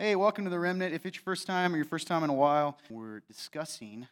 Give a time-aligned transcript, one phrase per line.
[0.00, 0.92] Hey, welcome to the Remnant.
[0.92, 4.08] If it's your first time or your first time in a while, we're discussing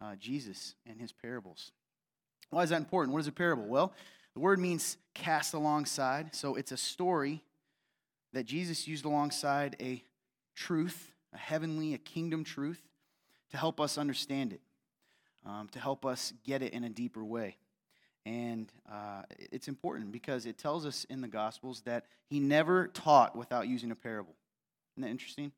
[0.00, 1.70] uh, Jesus and his parables.
[2.50, 3.14] Why is that important?
[3.14, 3.66] What is a parable?
[3.66, 3.92] Well,
[4.34, 6.34] the word means cast alongside.
[6.34, 7.40] So it's a story
[8.32, 10.02] that Jesus used alongside a
[10.56, 12.82] truth, a heavenly, a kingdom truth,
[13.52, 14.60] to help us understand it,
[15.46, 17.58] um, to help us get it in a deeper way.
[18.26, 23.36] And uh, it's important because it tells us in the Gospels that he never taught
[23.36, 24.34] without using a parable.
[24.94, 25.52] Isn't that interesting?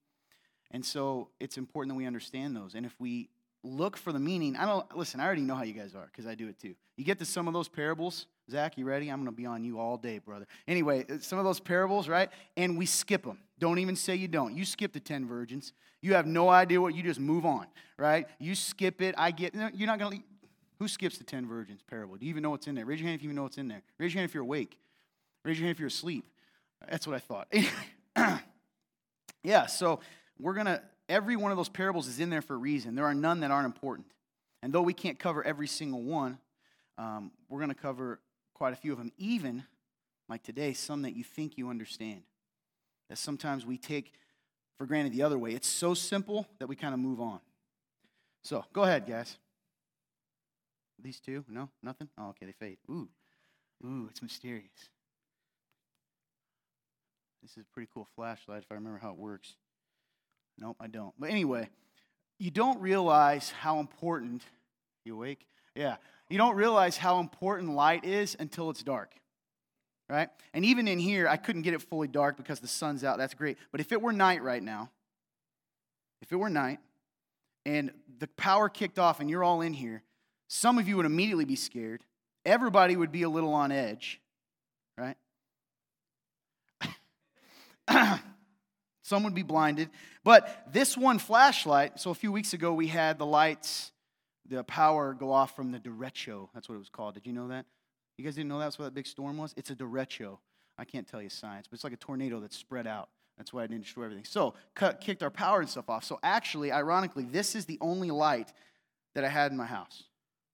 [0.70, 2.74] And so it's important that we understand those.
[2.74, 3.28] And if we
[3.62, 6.26] look for the meaning, I don't, listen, I already know how you guys are because
[6.26, 6.74] I do it too.
[6.96, 8.26] You get to some of those parables.
[8.50, 9.08] Zach, you ready?
[9.08, 10.46] I'm going to be on you all day, brother.
[10.68, 12.28] Anyway, uh, some of those parables, right?
[12.56, 13.38] And we skip them.
[13.58, 14.54] Don't even say you don't.
[14.54, 15.72] You skip the 10 virgins.
[16.02, 17.66] You have no idea what, you just move on,
[17.98, 18.26] right?
[18.38, 19.14] You skip it.
[19.16, 20.24] I get, you're not going to,
[20.78, 22.16] who skips the 10 virgins parable?
[22.16, 22.84] Do you even know what's in there?
[22.84, 23.82] Raise your hand if you even know what's in there.
[23.98, 24.78] Raise your hand if you're awake.
[25.44, 26.26] Raise your hand if you're asleep.
[26.90, 28.42] That's what I thought.
[29.44, 30.00] Yeah, so
[30.40, 32.94] we're going to, every one of those parables is in there for a reason.
[32.94, 34.06] There are none that aren't important.
[34.62, 36.38] And though we can't cover every single one,
[36.96, 38.20] um, we're going to cover
[38.54, 39.64] quite a few of them, even
[40.28, 42.22] like today, some that you think you understand.
[43.10, 44.12] That sometimes we take
[44.78, 45.52] for granted the other way.
[45.52, 47.40] It's so simple that we kind of move on.
[48.42, 49.36] So go ahead, guys.
[51.02, 51.44] These two?
[51.48, 51.68] No?
[51.82, 52.08] Nothing?
[52.16, 52.78] Oh, okay, they fade.
[52.90, 53.08] Ooh.
[53.84, 54.88] Ooh, it's mysterious.
[57.44, 59.54] This is a pretty cool flashlight if I remember how it works.
[60.58, 61.12] Nope, I don't.
[61.18, 61.68] But anyway,
[62.38, 64.42] you don't realize how important,
[65.04, 65.46] you awake?
[65.74, 65.96] Yeah.
[66.30, 69.12] You don't realize how important light is until it's dark.
[70.08, 70.30] Right?
[70.54, 73.18] And even in here, I couldn't get it fully dark because the sun's out.
[73.18, 73.58] That's great.
[73.72, 74.90] But if it were night right now,
[76.22, 76.78] if it were night
[77.66, 80.02] and the power kicked off and you're all in here,
[80.48, 82.04] some of you would immediately be scared.
[82.46, 84.18] Everybody would be a little on edge,
[84.96, 85.16] right?
[89.02, 89.90] Some would be blinded.
[90.22, 93.92] But this one flashlight, so a few weeks ago we had the lights,
[94.48, 96.48] the power go off from the derecho.
[96.54, 97.14] That's what it was called.
[97.14, 97.66] Did you know that?
[98.16, 99.52] You guys didn't know that's what that big storm was?
[99.56, 100.38] It's a derecho.
[100.78, 103.08] I can't tell you science, but it's like a tornado that's spread out.
[103.36, 104.24] That's why I didn't destroy everything.
[104.24, 106.04] So, cut, kicked our power and stuff off.
[106.04, 108.52] So, actually, ironically, this is the only light
[109.14, 110.04] that I had in my house.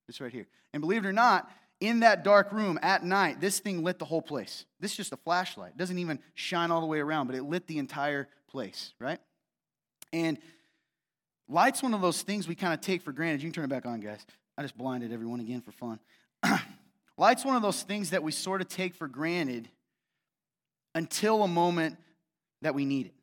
[0.07, 0.47] This right here.
[0.73, 1.51] And believe it or not,
[1.81, 4.67] in that dark room at night, this thing lit the whole place.
[4.79, 5.73] This is just a flashlight.
[5.73, 9.19] It doesn't even shine all the way around, but it lit the entire place, right?
[10.13, 10.39] And
[11.49, 13.43] light's one of those things we kind of take for granted.
[13.43, 14.25] You can turn it back on, guys.
[14.59, 15.99] I just blinded everyone again for fun.
[17.17, 19.69] light's one of those things that we sort of take for granted
[20.95, 21.97] until a moment
[22.61, 23.15] that we need it.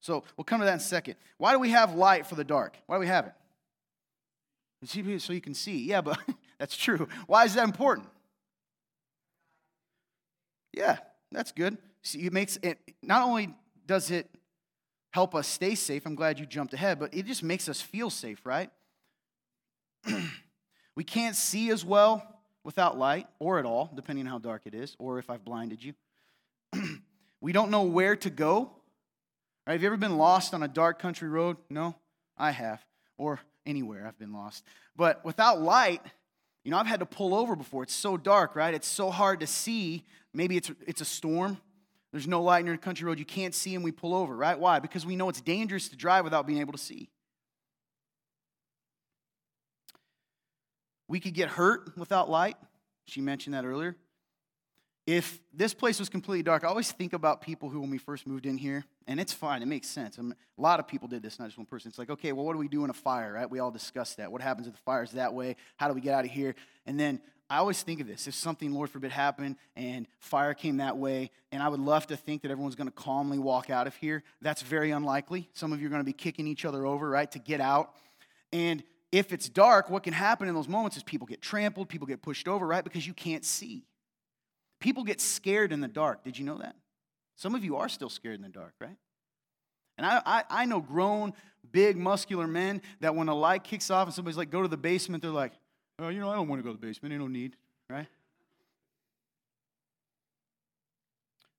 [0.00, 1.16] So we'll come to that in a second.
[1.36, 2.76] Why do we have light for the dark?
[2.86, 3.32] Why do we have it?
[5.20, 5.84] So you can see.
[5.84, 6.18] Yeah, but
[6.58, 7.08] That's true.
[7.26, 8.08] Why is that important?
[10.72, 10.98] Yeah,
[11.32, 11.78] that's good.
[12.02, 13.54] See, it makes it not only
[13.86, 14.28] does it
[15.10, 18.10] help us stay safe, I'm glad you jumped ahead, but it just makes us feel
[18.10, 18.70] safe, right?
[20.94, 22.22] we can't see as well
[22.64, 25.82] without light or at all, depending on how dark it is, or if I've blinded
[25.82, 25.94] you.
[27.40, 28.70] we don't know where to go.
[29.66, 29.74] Right?
[29.74, 31.56] Have you ever been lost on a dark country road?
[31.70, 31.96] No,
[32.36, 32.84] I have.
[33.18, 34.64] Or anywhere I've been lost.
[34.96, 36.02] But without light,
[36.66, 37.84] you know, I've had to pull over before.
[37.84, 38.74] It's so dark, right?
[38.74, 40.02] It's so hard to see.
[40.34, 41.58] Maybe it's, it's a storm.
[42.10, 43.20] There's no light in your country road.
[43.20, 44.58] You can't see, and we pull over, right?
[44.58, 44.80] Why?
[44.80, 47.08] Because we know it's dangerous to drive without being able to see.
[51.06, 52.56] We could get hurt without light.
[53.04, 53.94] She mentioned that earlier.
[55.06, 58.26] If this place was completely dark, I always think about people who, when we first
[58.26, 60.18] moved in here, and it's fine, it makes sense.
[60.18, 61.88] I mean, a lot of people did this, not just one person.
[61.88, 63.48] It's like, okay, well, what do we do in a fire, right?
[63.48, 64.32] We all discuss that.
[64.32, 65.56] What happens if the fire's that way?
[65.76, 66.54] How do we get out of here?
[66.86, 70.78] And then I always think of this if something, Lord forbid, happened and fire came
[70.78, 73.86] that way, and I would love to think that everyone's going to calmly walk out
[73.86, 74.24] of here.
[74.42, 75.48] That's very unlikely.
[75.52, 77.94] Some of you are going to be kicking each other over, right, to get out.
[78.52, 82.08] And if it's dark, what can happen in those moments is people get trampled, people
[82.08, 83.84] get pushed over, right, because you can't see.
[84.80, 86.24] People get scared in the dark.
[86.24, 86.74] Did you know that?
[87.36, 88.96] Some of you are still scared in the dark, right?
[89.98, 91.32] And I, I, I, know grown,
[91.70, 94.76] big, muscular men that when a light kicks off and somebody's like, go to the
[94.76, 95.52] basement, they're like,
[95.98, 97.12] oh, you know, I don't want to go to the basement.
[97.12, 97.56] Ain't no need,
[97.88, 98.06] right?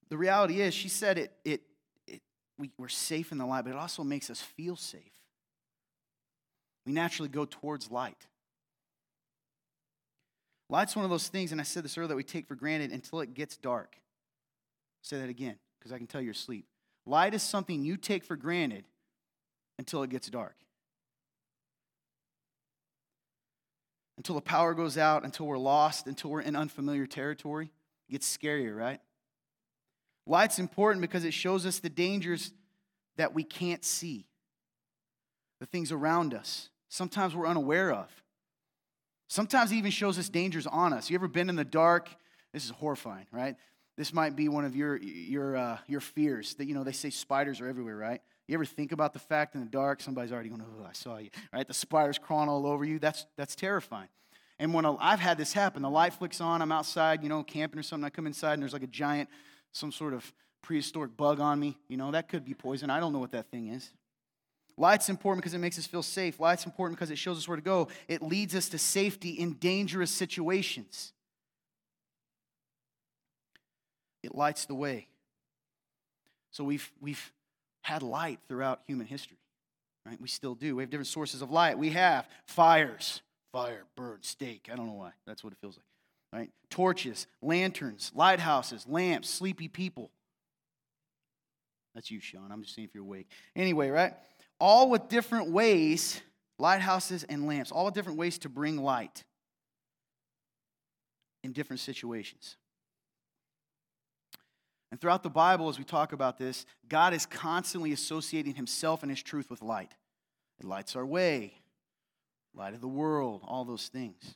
[0.09, 1.61] The reality is, she said it, it,
[2.07, 2.21] it
[2.57, 5.01] we, we're safe in the light, but it also makes us feel safe.
[6.85, 8.27] We naturally go towards light.
[10.69, 12.91] Light's one of those things, and I said this earlier, that we take for granted
[12.91, 13.97] until it gets dark.
[15.01, 16.65] Say that again, because I can tell you're asleep.
[17.05, 18.83] Light is something you take for granted
[19.79, 20.55] until it gets dark.
[24.17, 27.71] Until the power goes out, until we're lost, until we're in unfamiliar territory.
[28.09, 28.99] It gets scarier, right?
[30.25, 32.51] Light's important because it shows us the dangers
[33.15, 34.27] that we can't see,
[35.61, 38.09] the things around us, sometimes we're unaware of.
[39.29, 41.09] Sometimes it even shows us dangers on us.
[41.09, 42.09] You ever been in the dark?
[42.51, 43.55] This is horrifying, right?
[43.97, 47.09] This might be one of your, your, uh, your fears that, you know, they say
[47.09, 48.21] spiders are everywhere, right?
[48.47, 51.17] You ever think about the fact in the dark, somebody's already going, oh, I saw
[51.17, 51.67] you, right?
[51.67, 52.99] The spiders crawling all over you.
[52.99, 54.09] That's, that's terrifying.
[54.59, 57.43] And when i have had this happen, the light flicks on, I'm outside, you know,
[57.43, 58.05] camping or something.
[58.05, 59.29] I come inside and there's like a giant,
[59.71, 61.77] some sort of prehistoric bug on me.
[61.87, 62.89] You know, that could be poison.
[62.89, 63.91] I don't know what that thing is.
[64.77, 66.39] Light's important because it makes us feel safe.
[66.39, 67.87] Light's important because it shows us where to go.
[68.07, 71.13] It leads us to safety in dangerous situations.
[74.27, 75.07] It lights the way.
[76.51, 77.31] So we've, we've
[77.81, 79.37] had light throughout human history,
[80.05, 80.19] right?
[80.19, 80.75] We still do.
[80.75, 81.77] We have different sources of light.
[81.77, 83.21] We have fires,
[83.53, 84.67] fire, bird, steak.
[84.71, 85.11] I don't know why.
[85.25, 86.41] That's what it feels like.
[86.41, 86.49] Right?
[86.69, 90.11] Torches, lanterns, lighthouses, lamps, sleepy people.
[91.95, 92.51] That's you, Sean.
[92.51, 93.29] I'm just seeing if you're awake.
[93.55, 94.13] Anyway, right?
[94.59, 96.21] All with different ways,
[96.59, 99.23] lighthouses and lamps, all with different ways to bring light
[101.45, 102.57] in different situations.
[104.91, 109.11] And throughout the Bible, as we talk about this, God is constantly associating himself and
[109.11, 109.93] his truth with light.
[110.59, 111.55] It lights our way,
[112.55, 114.35] light of the world, all those things.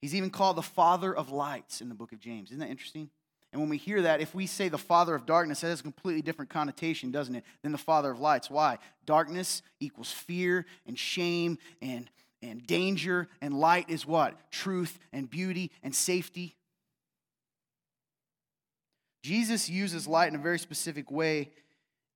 [0.00, 2.50] He's even called the Father of lights in the book of James.
[2.50, 3.10] Isn't that interesting?
[3.52, 5.82] And when we hear that, if we say the Father of darkness, that has a
[5.82, 8.48] completely different connotation, doesn't it, than the Father of lights.
[8.48, 8.78] Why?
[9.06, 12.08] Darkness equals fear and shame and,
[12.42, 14.52] and danger, and light is what?
[14.52, 16.56] Truth and beauty and safety.
[19.22, 21.50] Jesus uses light in a very specific way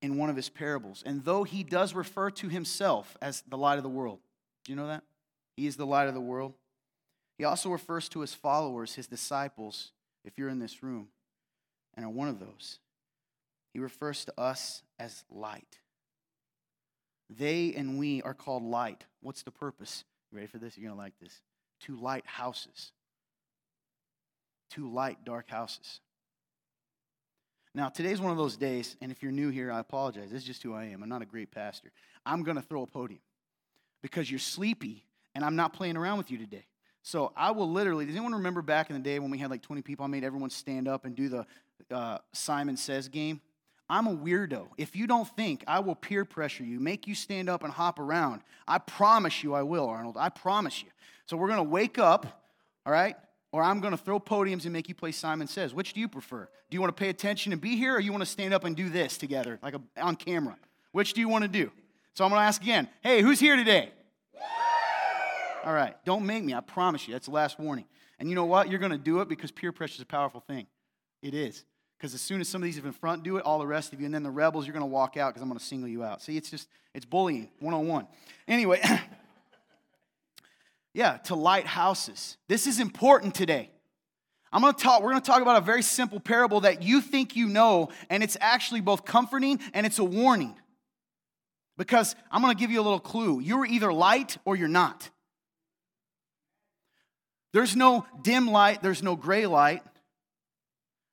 [0.01, 1.03] in one of his parables.
[1.05, 4.19] And though he does refer to himself as the light of the world,
[4.63, 5.03] do you know that?
[5.55, 6.53] He is the light of the world.
[7.37, 9.91] He also refers to his followers, his disciples,
[10.23, 11.09] if you're in this room
[11.95, 12.79] and are one of those.
[13.73, 15.79] He refers to us as light.
[17.29, 19.05] They and we are called light.
[19.21, 20.03] What's the purpose?
[20.31, 20.77] You ready for this?
[20.77, 21.41] You're going to like this.
[21.81, 22.91] To light houses.
[24.71, 25.99] To light dark houses.
[27.75, 30.31] Now, today's one of those days, and if you're new here, I apologize.
[30.31, 31.03] This is just who I am.
[31.03, 31.91] I'm not a great pastor.
[32.25, 33.19] I'm going to throw a podium
[34.01, 35.03] because you're sleepy,
[35.35, 36.63] and I'm not playing around with you today.
[37.03, 39.61] So I will literally, does anyone remember back in the day when we had like
[39.61, 40.05] 20 people?
[40.05, 41.45] I made everyone stand up and do the
[41.91, 43.41] uh, Simon Says game.
[43.89, 44.67] I'm a weirdo.
[44.77, 47.99] If you don't think, I will peer pressure you, make you stand up and hop
[47.99, 48.39] around.
[48.65, 50.15] I promise you I will, Arnold.
[50.17, 50.89] I promise you.
[51.25, 52.41] So we're going to wake up,
[52.85, 53.17] all right?
[53.55, 55.73] Or I'm going to throw podiums and make you play Simon Says.
[55.73, 56.49] Which do you prefer?
[56.69, 58.65] Do you want to pay attention and be here, or you want to stand up
[58.65, 60.57] and do this together, like a, on camera?
[60.91, 61.71] Which do you want to do?
[62.15, 62.89] So I'm going to ask again.
[63.01, 63.91] Hey, who's here today?
[65.63, 66.53] All right, don't make me.
[66.53, 67.13] I promise you.
[67.13, 67.85] That's the last warning.
[68.19, 68.69] And you know what?
[68.69, 70.67] You're going to do it because peer pressure is a powerful thing.
[71.21, 71.63] It is.
[71.97, 74.01] Because as soon as some of these in front do it, all the rest of
[74.01, 75.87] you, and then the rebels, you're going to walk out because I'm going to single
[75.87, 76.21] you out.
[76.21, 78.05] See, it's just, it's bullying 101.
[78.49, 78.81] Anyway.
[80.95, 82.37] Yeah, to light houses.
[82.47, 83.69] This is important today.
[84.49, 87.01] I'm going to talk we're going to talk about a very simple parable that you
[87.01, 90.55] think you know and it's actually both comforting and it's a warning.
[91.77, 93.41] Because I'm going to give you a little clue.
[93.41, 95.09] You're either light or you're not.
[97.51, 99.83] There's no dim light, there's no gray light.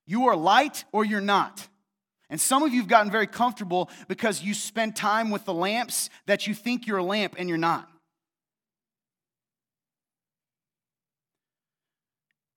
[0.06, 1.66] You are light or you're not.
[2.30, 6.08] And some of you have gotten very comfortable because you spend time with the lamps
[6.26, 7.91] that you think you're a lamp and you're not.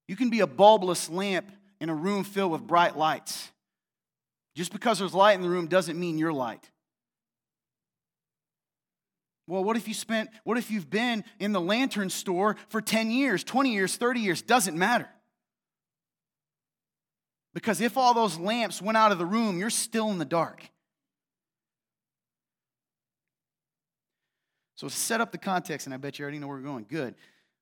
[0.08, 3.52] You can be a bulbless lamp in a room filled with bright lights.
[4.56, 6.70] Just because there's light in the room doesn't mean you're light.
[9.48, 13.12] Well, what if you spent, what if you've been in the lantern store for 10
[13.12, 14.42] years, 20 years, 30 years?
[14.42, 15.08] Doesn't matter.
[17.54, 20.70] Because if all those lamps went out of the room, you're still in the dark.
[24.76, 27.16] So, set up the context, and I bet you already know where we're going, good.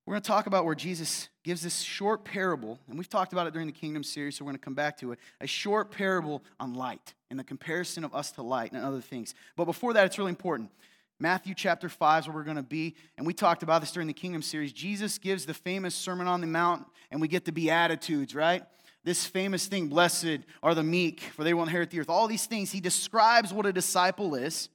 [0.05, 3.47] We're going to talk about where Jesus gives this short parable, and we've talked about
[3.47, 5.19] it during the Kingdom series, so we're going to come back to it.
[5.39, 9.33] A short parable on light and the comparison of us to light and other things.
[9.55, 10.71] But before that, it's really important.
[11.19, 14.07] Matthew chapter 5 is where we're going to be, and we talked about this during
[14.07, 14.73] the Kingdom series.
[14.73, 18.63] Jesus gives the famous Sermon on the Mount, and we get the Beatitudes, right?
[19.05, 22.09] This famous thing, blessed are the meek, for they will inherit the earth.
[22.09, 24.67] All these things, he describes what a disciple is,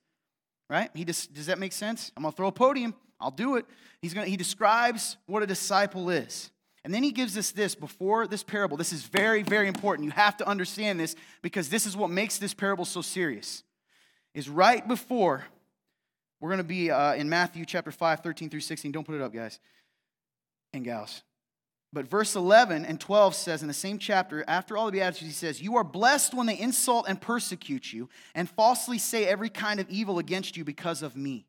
[0.69, 0.91] right?
[0.95, 2.13] He does, does that make sense?
[2.17, 2.95] I'm going to throw a podium.
[3.21, 3.67] I'll do it.
[4.01, 6.51] He's going to, he describes what a disciple is.
[6.85, 8.77] And then he gives us this before this parable.
[8.77, 10.05] This is very, very important.
[10.07, 13.65] You have to understand this because this is what makes this parable so serious.
[14.35, 15.45] Is right before,
[16.41, 18.93] we're going to be uh, in Matthew chapter 5, 13 through 16.
[18.93, 19.59] Don't put it up, guys
[20.73, 21.23] and gals.
[21.93, 25.33] But verse 11 and 12 says in the same chapter, after all the Beatitudes, he
[25.33, 29.81] says, You are blessed when they insult and persecute you and falsely say every kind
[29.81, 31.47] of evil against you because of me.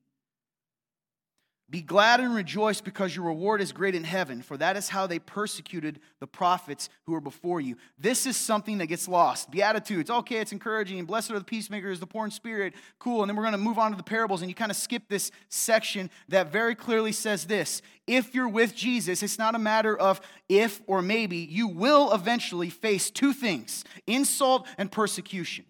[1.69, 5.05] Be glad and rejoice because your reward is great in heaven, for that is how
[5.05, 7.75] they persecuted the prophets who were before you.
[7.99, 9.51] This is something that gets lost.
[9.51, 11.05] Beatitudes, okay, it's encouraging.
[11.05, 13.21] Blessed are the peacemakers, the poor in spirit, cool.
[13.21, 15.03] And then we're going to move on to the parables, and you kind of skip
[15.09, 19.95] this section that very clearly says this If you're with Jesus, it's not a matter
[19.95, 25.65] of if or maybe, you will eventually face two things insult and persecution.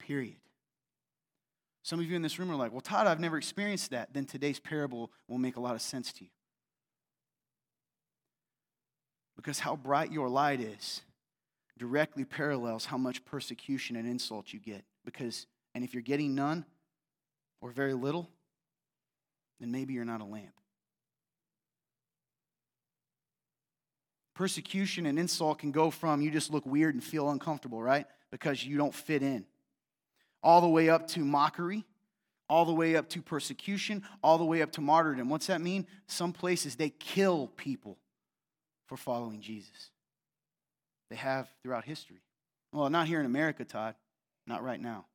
[0.00, 0.41] Period.
[1.82, 4.12] Some of you in this room are like, well, Todd, I've never experienced that.
[4.14, 6.30] Then today's parable will make a lot of sense to you.
[9.36, 11.02] Because how bright your light is
[11.78, 14.84] directly parallels how much persecution and insult you get.
[15.04, 16.64] Because, and if you're getting none
[17.60, 18.30] or very little,
[19.58, 20.54] then maybe you're not a lamp.
[24.34, 28.06] Persecution and insult can go from you just look weird and feel uncomfortable, right?
[28.30, 29.44] Because you don't fit in
[30.42, 31.84] all the way up to mockery,
[32.48, 35.28] all the way up to persecution, all the way up to martyrdom.
[35.28, 35.86] What's that mean?
[36.06, 37.98] Some places they kill people
[38.86, 39.90] for following Jesus.
[41.10, 42.20] They have throughout history.
[42.72, 43.94] Well, not here in America, Todd.
[44.46, 45.06] Not right now.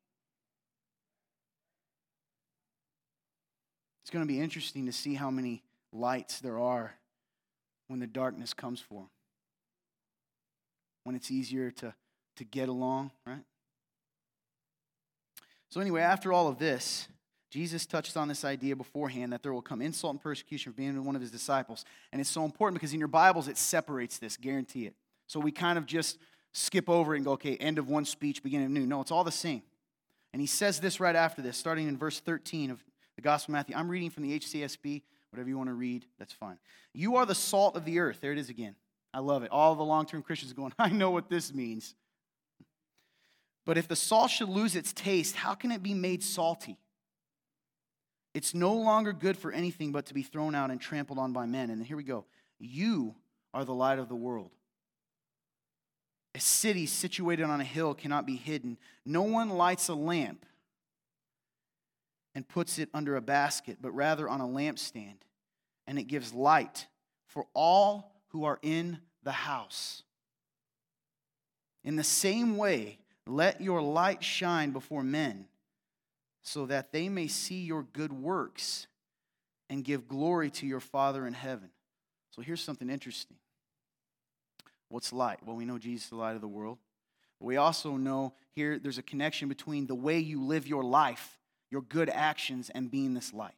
[4.03, 6.93] It's going to be interesting to see how many lights there are
[7.87, 9.09] when the darkness comes for them.
[11.03, 11.93] When it's easier to,
[12.37, 13.43] to get along, right?
[15.69, 17.07] So, anyway, after all of this,
[17.49, 21.03] Jesus touched on this idea beforehand that there will come insult and persecution for being
[21.05, 21.85] one of his disciples.
[22.11, 24.95] And it's so important because in your Bibles it separates this, guarantee it.
[25.27, 26.17] So we kind of just
[26.53, 28.85] skip over it and go, okay, end of one speech, beginning of new.
[28.85, 29.61] No, it's all the same.
[30.33, 32.83] And he says this right after this, starting in verse 13 of
[33.15, 33.75] the Gospel of Matthew.
[33.75, 36.57] I'm reading from the HCSB, whatever you want to read, that's fine.
[36.93, 38.19] You are the salt of the earth.
[38.21, 38.75] There it is again.
[39.13, 39.51] I love it.
[39.51, 41.95] All the long term Christians going, I know what this means.
[43.67, 46.77] But if the salt should lose its taste, how can it be made salty?
[48.33, 51.47] It's no longer good for anything but to be thrown out and trampled on by
[51.47, 51.69] men.
[51.69, 52.23] And here we go.
[52.59, 53.13] You
[53.53, 54.51] are the light of the world.
[56.33, 58.77] A city situated on a hill cannot be hidden.
[59.05, 60.45] No one lights a lamp
[62.33, 65.17] and puts it under a basket, but rather on a lampstand,
[65.85, 66.87] and it gives light
[67.25, 70.03] for all who are in the house.
[71.83, 75.45] In the same way, let your light shine before men,
[76.41, 78.87] so that they may see your good works
[79.69, 81.69] and give glory to your Father in heaven.
[82.31, 83.37] So here's something interesting.
[84.89, 85.39] What's light?
[85.45, 86.77] Well, we know Jesus is the light of the world.
[87.39, 91.37] But we also know here there's a connection between the way you live your life,
[91.69, 93.53] your good actions, and being this light.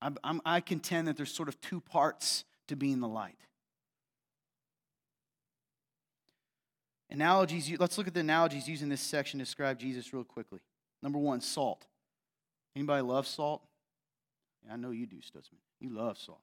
[0.00, 3.38] I'm, I'm, i contend that there's sort of two parts to being the light.
[7.10, 10.60] Analogies, let's look at the analogies used in this section to describe Jesus real quickly.
[11.02, 11.86] Number one, salt.
[12.76, 13.62] Anybody love salt?
[14.66, 15.58] Yeah, I know you do, Stutzman.
[15.80, 16.40] You love salt.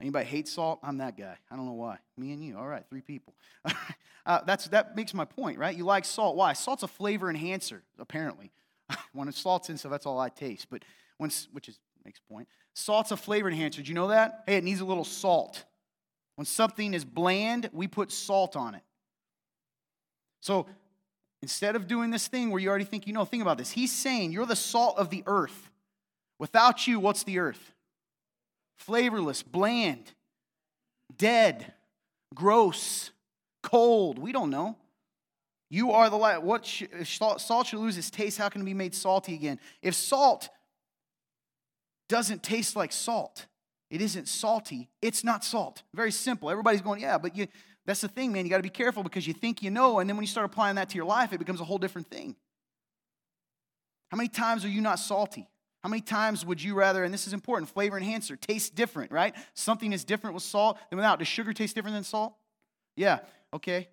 [0.00, 0.80] Anybody hate salt?
[0.82, 1.36] I'm that guy.
[1.50, 1.98] I don't know why.
[2.16, 2.56] Me and you.
[2.56, 3.34] All right, three people.
[4.26, 5.76] uh, that's, that makes my point, right?
[5.76, 6.36] You like salt.
[6.36, 6.52] Why?
[6.52, 8.52] Salt's a flavor enhancer, apparently.
[9.12, 10.68] when it's salt's in so that's all I taste.
[10.70, 10.84] But
[11.18, 12.48] when, which is makes point.
[12.74, 13.82] Salt's a flavor enhancer.
[13.82, 14.44] Do you know that?
[14.46, 15.64] Hey, it needs a little salt.
[16.36, 18.82] When something is bland, we put salt on it.
[20.40, 20.66] So
[21.42, 23.70] instead of doing this thing where you already think you know, think about this.
[23.70, 25.70] He's saying you're the salt of the earth.
[26.38, 27.74] Without you, what's the earth?
[28.76, 30.12] Flavorless, bland,
[31.16, 31.72] dead,
[32.34, 33.10] gross,
[33.62, 34.18] cold.
[34.18, 34.76] We don't know.
[35.70, 36.42] You are the light.
[36.42, 38.38] What sh- salt should lose its taste?
[38.38, 39.58] How can it be made salty again?
[39.82, 40.48] If salt
[42.08, 43.46] doesn't taste like salt,
[43.90, 44.88] it isn't salty.
[45.02, 45.82] It's not salt.
[45.94, 46.48] Very simple.
[46.50, 47.48] Everybody's going, yeah, but you,
[47.88, 48.44] that's the thing, man.
[48.44, 50.44] You got to be careful because you think you know, and then when you start
[50.44, 52.36] applying that to your life, it becomes a whole different thing.
[54.10, 55.48] How many times are you not salty?
[55.82, 59.34] How many times would you rather, and this is important, flavor enhancer, taste different, right?
[59.54, 61.18] Something is different with salt than without.
[61.18, 62.34] Does sugar taste different than salt?
[62.94, 63.20] Yeah,
[63.54, 63.88] okay.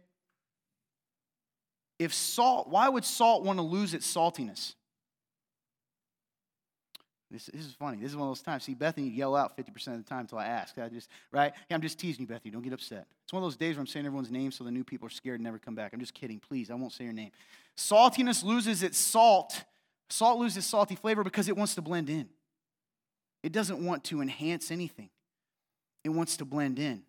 [1.98, 4.76] If salt, why would salt want to lose its saltiness?
[7.36, 7.98] This, this, is funny.
[7.98, 8.64] This is one of those times.
[8.64, 10.78] See, Bethany yell out 50% of the time until I ask.
[10.78, 11.52] I just, right?
[11.68, 12.50] Hey, I'm just teasing you, Bethany.
[12.50, 13.08] Don't get upset.
[13.26, 15.12] It's one of those days where I'm saying everyone's name so the new people are
[15.12, 15.92] scared and never come back.
[15.92, 16.40] I'm just kidding.
[16.40, 17.32] Please, I won't say your name.
[17.76, 19.66] Saltiness loses its salt.
[20.10, 22.30] Salt loses salty flavor because it wants to blend in.
[23.44, 25.10] It doesn't want to enhance anything,
[26.06, 27.04] it wants to blend in.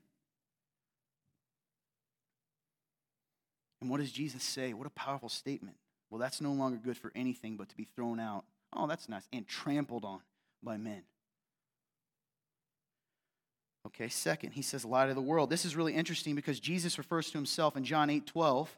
[3.80, 4.73] And what does Jesus say?
[4.73, 5.76] What a powerful statement.
[6.11, 8.45] Well, that's no longer good for anything but to be thrown out
[8.76, 9.26] Oh, that's nice.
[9.33, 10.21] And trampled on
[10.62, 11.02] by men.
[13.87, 15.49] Okay, second, he says light of the world.
[15.49, 18.76] This is really interesting because Jesus refers to himself in John 8 12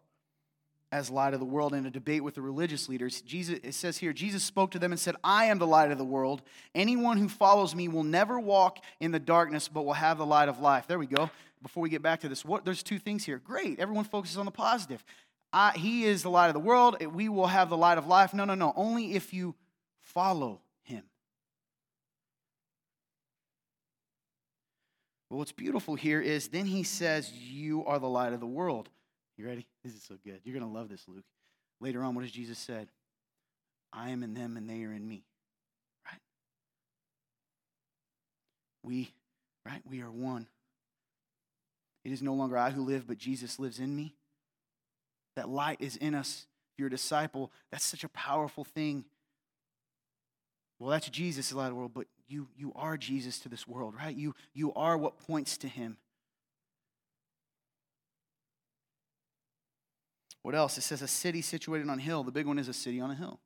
[0.91, 3.21] as light of the world in a debate with the religious leaders.
[3.23, 5.99] Jesus, it says here, Jesus spoke to them and said, I am the light of
[5.99, 6.43] the world.
[6.75, 10.49] Anyone who follows me will never walk in the darkness, but will have the light
[10.49, 10.87] of life.
[10.87, 11.31] There we go.
[11.63, 13.39] Before we get back to this, what, there's two things here.
[13.39, 13.79] Great.
[13.81, 15.05] Everyone focuses on the positive.
[15.53, 17.05] I, he is the light of the world.
[17.05, 18.33] We will have the light of life.
[18.33, 18.73] No, no, no.
[18.77, 19.55] Only if you
[20.13, 21.03] follow him.
[25.31, 28.89] But what's beautiful here is then he says, You are the light of the world.
[29.37, 29.67] You ready?
[29.85, 30.41] This is so good.
[30.45, 31.25] You're going to love this, Luke.
[31.81, 32.89] Later on, what does Jesus said?
[33.93, 35.23] I am in them and they are in me.
[36.07, 36.21] Right?
[38.83, 39.13] We,
[39.65, 39.81] right?
[39.89, 40.47] We are one.
[42.05, 44.15] It is no longer I who live, but Jesus lives in me.
[45.37, 46.47] That light is in us.
[46.73, 49.05] If you're a disciple, that's such a powerful thing.
[50.79, 53.67] Well, that's Jesus, the light of the world, but you, you are Jesus to this
[53.67, 54.15] world, right?
[54.15, 55.97] You, you are what points to him.
[60.43, 60.79] What else?
[60.79, 62.23] It says a city situated on a hill.
[62.23, 63.41] The big one is a city on a hill.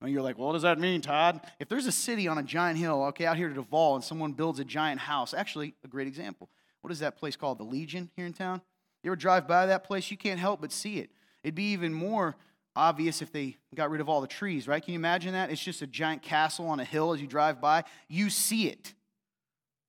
[0.00, 1.40] And you're like, well, what does that mean, Todd?
[1.60, 4.32] If there's a city on a giant hill, okay, out here to Duvall, and someone
[4.32, 6.48] builds a giant house, actually, a great example.
[6.80, 7.58] What is that place called?
[7.58, 8.60] The Legion here in town?
[9.02, 10.10] You ever drive by that place?
[10.10, 11.10] You can't help but see it.
[11.42, 12.36] It'd be even more
[12.76, 14.82] obvious if they got rid of all the trees, right?
[14.82, 15.50] Can you imagine that?
[15.50, 17.84] It's just a giant castle on a hill as you drive by.
[18.08, 18.94] You see it.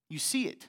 [0.10, 0.68] You see it.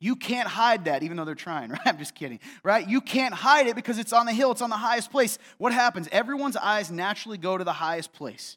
[0.00, 1.80] You can't hide that, even though they're trying, right?
[1.84, 2.88] I'm just kidding, right?
[2.88, 5.38] You can't hide it because it's on the hill, it's on the highest place.
[5.58, 6.08] What happens?
[6.10, 8.56] Everyone's eyes naturally go to the highest place.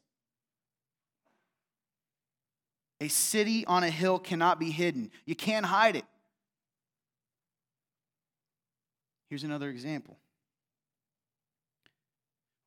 [3.02, 6.06] A city on a hill cannot be hidden, you can't hide it.
[9.30, 10.18] Here's another example.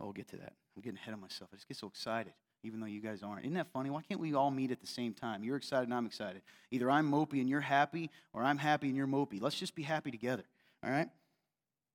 [0.01, 0.53] Oh, we'll get to that.
[0.77, 1.51] I'm getting ahead of myself.
[1.53, 2.33] I just get so excited
[2.67, 3.45] even though you guys aren't.
[3.45, 3.91] Isn't that funny?
[3.91, 5.45] Why can't we all meet at the same time?
[5.45, 6.43] You're excited and I'm excited.
[6.71, 9.41] Either I'm mopey and you're happy, or I'm happy and you're mopey.
[9.41, 10.43] Let's just be happy together,
[10.85, 11.09] all right?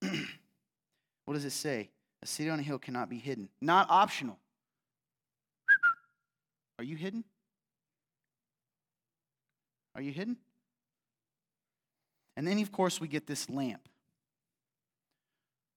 [1.25, 1.89] what does it say?
[2.23, 3.49] A city on a hill cannot be hidden.
[3.59, 4.37] Not optional.
[6.77, 7.23] Are you hidden?
[9.95, 10.37] Are you hidden?
[12.37, 13.81] And then, of course, we get this lamp.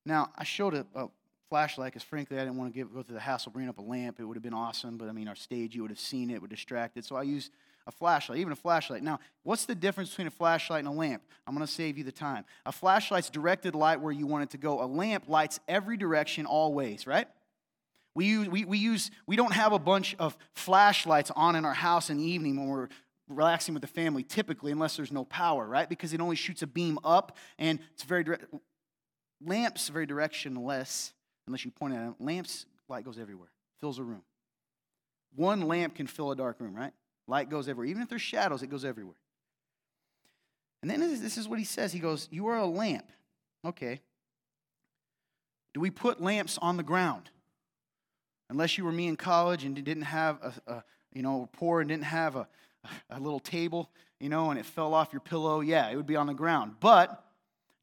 [0.07, 1.09] Now, I showed a, a
[1.55, 3.83] flashlight because frankly I didn't want to give, go through the hassle bringing up a
[3.83, 4.19] lamp.
[4.19, 6.43] It would have been awesome, but I mean our stage you would have seen it,
[6.43, 7.05] would distracted.
[7.05, 7.53] So I used
[7.87, 9.05] a flashlight, even a flashlight.
[9.05, 11.23] Now, what's the difference between a flashlight and a lamp?
[11.47, 12.45] I'm going to save you the time.
[12.67, 14.83] A flashlight's directed light where you want it to go.
[14.83, 17.29] A lamp lights every direction, always, right?
[18.17, 21.73] We use, we, we use we don't have a bunch of flashlights on in our
[21.73, 22.89] house in the evening when we're
[23.29, 26.67] relaxing with the family typically unless there's no power right because it only shoots a
[26.67, 28.45] beam up and it's very direct
[29.41, 31.14] lamps very directionless
[31.47, 32.15] unless you point at it.
[32.19, 34.23] Lamps, light goes everywhere, fills a room.
[35.37, 36.93] One lamp can fill a dark room, right?
[37.27, 37.87] Light goes everywhere.
[37.87, 39.17] Even if there's shadows, it goes everywhere.
[40.83, 41.93] And then this is what he says.
[41.93, 43.11] He goes, You are a lamp.
[43.65, 44.01] Okay.
[45.73, 47.31] Do we put lamps on the ground?
[48.51, 51.89] Unless you were me in college and didn't have a, a you know, poor and
[51.89, 52.47] didn't have a,
[53.11, 56.17] a little table, you know, and it fell off your pillow, yeah, it would be
[56.17, 56.75] on the ground.
[56.81, 57.25] But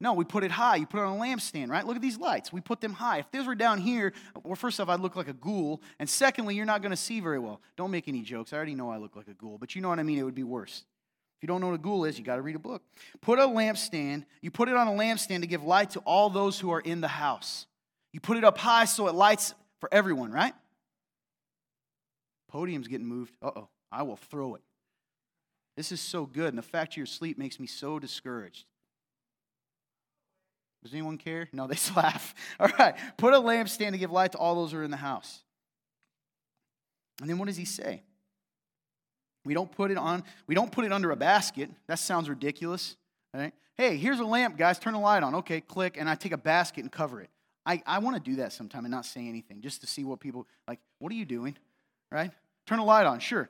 [0.02, 0.74] no, we put it high.
[0.74, 1.86] You put it on a lampstand, right?
[1.86, 2.52] Look at these lights.
[2.52, 3.18] We put them high.
[3.18, 4.12] If these were down here,
[4.42, 5.80] well, first off, I'd look like a ghoul.
[6.00, 7.60] And secondly, you're not going to see very well.
[7.76, 8.52] Don't make any jokes.
[8.52, 10.18] I already know I look like a ghoul, but you know what I mean?
[10.18, 10.84] It would be worse.
[11.36, 12.82] If you don't know what a ghoul is, you got to read a book.
[13.20, 14.24] Put a lampstand.
[14.40, 17.00] You put it on a lampstand to give light to all those who are in
[17.00, 17.66] the house.
[18.12, 20.54] You put it up high so it lights for everyone, right?
[22.50, 23.32] Podium's getting moved.
[23.40, 24.62] Uh oh, I will throw it.
[25.76, 28.64] This is so good, and the fact you're asleep makes me so discouraged.
[30.82, 31.48] Does anyone care?
[31.52, 32.34] No, they laugh.
[32.58, 32.94] All right.
[33.16, 35.40] Put a lampstand to give light to all those who are in the house.
[37.20, 38.02] And then what does he say?
[39.44, 41.70] We don't put it on, we don't put it under a basket.
[41.88, 42.96] That sounds ridiculous.
[43.34, 43.52] Right?
[43.76, 44.78] Hey, here's a lamp, guys.
[44.78, 45.36] Turn the light on.
[45.36, 47.30] Okay, click, and I take a basket and cover it.
[47.64, 50.20] I, I want to do that sometime and not say anything just to see what
[50.20, 51.56] people like, what are you doing?
[52.10, 52.30] Right?
[52.66, 53.48] Turn the light on, sure.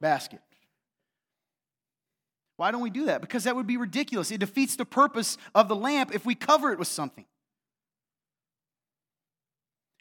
[0.00, 0.40] Basket.
[2.56, 3.20] Why don't we do that?
[3.20, 4.30] Because that would be ridiculous.
[4.30, 7.24] It defeats the purpose of the lamp if we cover it with something.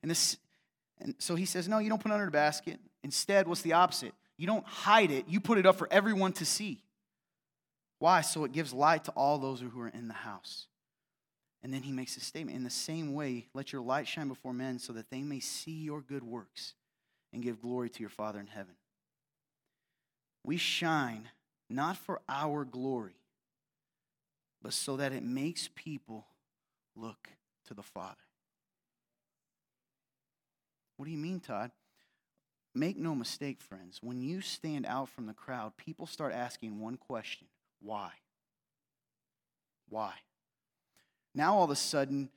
[0.02, 0.38] And this
[1.00, 2.80] and so he says, No, you don't put it under the basket.
[3.04, 4.14] Instead, what's the opposite?
[4.38, 6.84] You don't hide it, you put it up for everyone to see.
[8.00, 8.22] Why?
[8.22, 10.68] So it gives light to all those who are in the house.
[11.62, 14.54] And then he makes a statement In the same way, let your light shine before
[14.54, 16.74] men so that they may see your good works
[17.32, 18.76] and give glory to your Father in heaven.
[20.44, 21.30] We shine
[21.74, 23.16] not for our glory,
[24.62, 26.26] but so that it makes people
[26.96, 27.30] look
[27.68, 28.16] to the Father.
[30.98, 31.72] What do you mean, Todd?
[32.76, 36.98] make no mistake, friends, when you stand out from the crowd, people start asking one
[36.98, 37.48] question
[37.82, 38.12] why?
[39.90, 40.14] Why?
[41.36, 42.30] Now all of a sudden,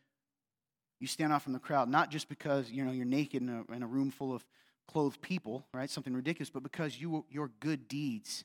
[0.99, 3.75] you stand out from the crowd, not just because you know you're naked in a,
[3.75, 4.44] in a room full of
[4.88, 5.88] clothed people, right?
[5.88, 8.44] Something ridiculous, but because you your good deeds,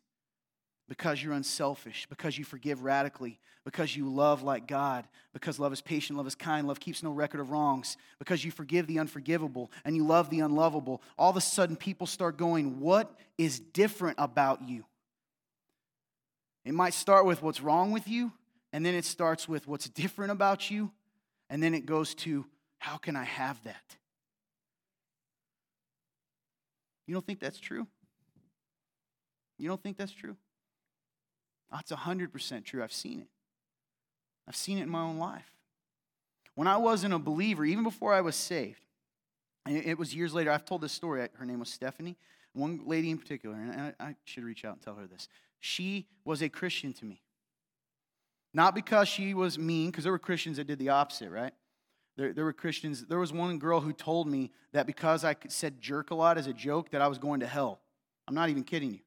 [0.88, 5.82] because you're unselfish, because you forgive radically, because you love like God, because love is
[5.82, 9.72] patient, love is kind, love keeps no record of wrongs, because you forgive the unforgivable
[9.86, 11.02] and you love the unlovable.
[11.18, 14.86] All of a sudden, people start going, "What is different about you?"
[16.66, 18.34] It might start with what's wrong with you,
[18.74, 20.92] and then it starts with what's different about you,
[21.50, 23.98] and then it goes to how can I have that?
[27.06, 27.88] You don't think that's true?
[29.58, 30.36] You don't think that's true?
[31.72, 32.84] That's 100% true.
[32.84, 33.28] I've seen it.
[34.48, 35.52] I've seen it in my own life.
[36.56, 38.82] When I wasn't a believer, even before I was saved,
[39.66, 41.28] and it was years later, I've told this story.
[41.34, 42.18] Her name was Stephanie.
[42.54, 45.30] One lady in particular, and I should reach out and tell her this.
[45.60, 47.22] She was a Christian to me.
[48.54, 51.54] Not because she was mean, because there were Christians that did the opposite, right?
[52.18, 53.06] There, there were Christians.
[53.06, 56.48] There was one girl who told me that because I said jerk a lot as
[56.48, 57.80] a joke, that I was going to hell.
[58.28, 59.00] I'm not even kidding you.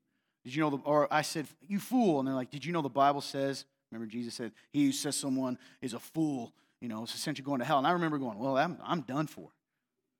[0.44, 2.18] Did you know the, or I said, you fool.
[2.18, 5.16] And they're like, did you know the Bible says, remember Jesus said, he who says
[5.16, 7.78] someone is a fool, you know, is essentially going to hell.
[7.78, 9.50] And I remember going, well, I'm, I'm done for.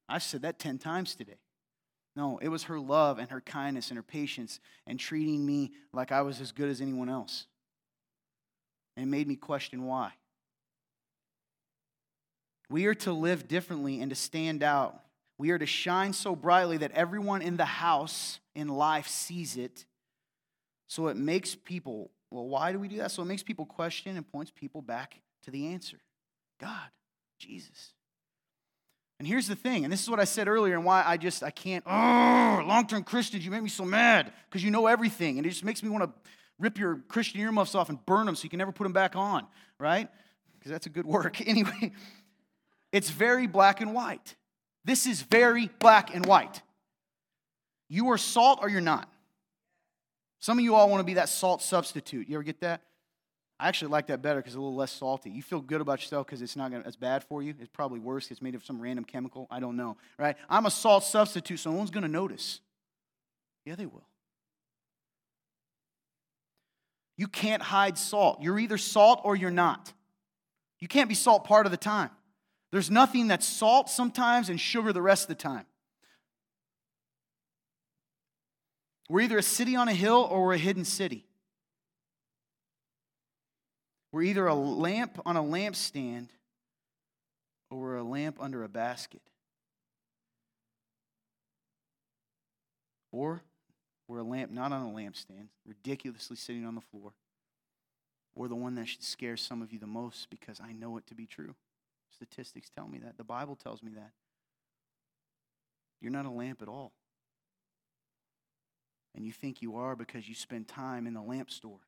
[0.09, 1.39] I've said that 10 times today.
[2.17, 6.13] No, it was her love and her kindness and her patience and treating me like
[6.13, 7.47] I was as good as anyone else.
[8.97, 10.13] And it made me question why.
[12.71, 15.01] We are to live differently and to stand out.
[15.39, 19.85] We are to shine so brightly that everyone in the house in life sees it.
[20.87, 23.11] So it makes people, well, why do we do that?
[23.11, 25.99] So it makes people question and points people back to the answer
[26.61, 26.89] God,
[27.39, 27.93] Jesus.
[29.19, 31.43] And here's the thing, and this is what I said earlier, and why I just
[31.43, 31.85] I can't.
[31.87, 35.65] Oh, long-term Christians, you make me so mad because you know everything, and it just
[35.65, 38.59] makes me want to rip your Christian earmuffs off and burn them so you can
[38.59, 39.47] never put them back on,
[39.79, 40.09] right?
[40.59, 41.41] Because that's a good work.
[41.47, 41.93] Anyway,
[42.93, 44.35] it's very black and white.
[44.85, 46.63] This is very black and white.
[47.89, 49.09] You are salt or you're not.
[50.45, 52.29] Some of you all want to be that salt substitute.
[52.29, 52.83] You ever get that?
[53.59, 55.31] I actually like that better because it's a little less salty.
[55.31, 57.55] You feel good about yourself because it's not gonna, as bad for you.
[57.59, 58.31] It's probably worse.
[58.31, 59.47] It's made of some random chemical.
[59.51, 60.37] I don't know, right?
[60.51, 62.61] I'm a salt substitute, so no one's going to notice.
[63.65, 64.07] Yeah, they will.
[67.17, 68.43] You can't hide salt.
[68.43, 69.95] You're either salt or you're not.
[70.79, 72.11] You can't be salt part of the time.
[72.71, 75.65] There's nothing that's salt sometimes and sugar the rest of the time.
[79.09, 81.25] We're either a city on a hill or we're a hidden city.
[84.13, 86.29] We're either a lamp on a lampstand
[87.71, 89.23] or we're a lamp under a basket.
[93.11, 93.43] Or
[94.09, 97.13] we're a lamp not on a lampstand, ridiculously sitting on the floor.
[98.35, 101.07] Or the one that should scare some of you the most because I know it
[101.09, 101.55] to be true.
[102.15, 103.17] Statistics tell me that.
[103.17, 104.11] The Bible tells me that.
[106.01, 106.93] You're not a lamp at all.
[109.15, 111.81] And you think you are because you spend time in the lamp store.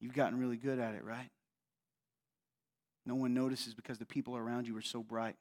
[0.00, 1.30] You've gotten really good at it, right?
[3.04, 5.36] No one notices because the people around you are so bright.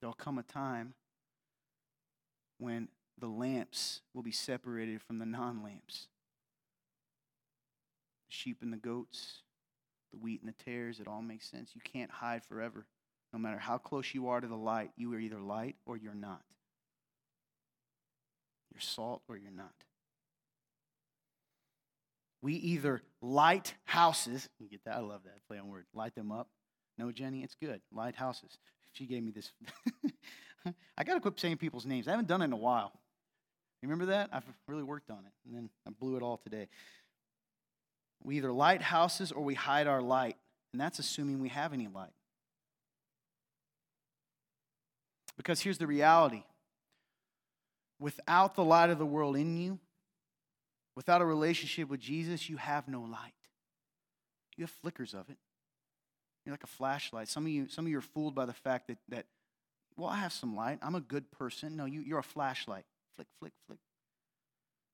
[0.00, 0.94] There'll come a time
[2.58, 6.06] when the lamps will be separated from the non lamps.
[8.28, 9.42] The sheep and the goats,
[10.12, 11.72] the wheat and the tares, it all makes sense.
[11.74, 12.86] You can't hide forever.
[13.32, 16.14] No matter how close you are to the light, you are either light or you're
[16.14, 16.42] not.
[18.72, 19.72] You're salt or you're not.
[22.42, 24.48] We either light houses.
[24.58, 24.96] You get that?
[24.96, 25.84] I love that play on word.
[25.94, 26.48] Light them up.
[26.96, 27.80] No, Jenny, it's good.
[27.92, 28.58] Light houses.
[28.92, 29.50] She gave me this.
[30.96, 32.08] I got to quit saying people's names.
[32.08, 32.92] I haven't done it in a while.
[33.82, 34.30] You remember that?
[34.32, 36.68] I've really worked on it, and then I blew it all today.
[38.22, 40.36] We either light houses or we hide our light,
[40.72, 42.12] and that's assuming we have any light.
[45.38, 46.42] Because here's the reality
[48.00, 49.78] without the light of the world in you,
[51.00, 53.32] Without a relationship with Jesus, you have no light.
[54.56, 55.38] You have flickers of it.
[56.44, 57.28] You're like a flashlight.
[57.28, 59.24] Some of you, some of you are fooled by the fact that, that
[59.96, 60.78] well, I have some light.
[60.82, 61.76] I'm a good person.
[61.76, 62.84] No, you, you're a flashlight.
[63.16, 63.78] Flick, flick, flick.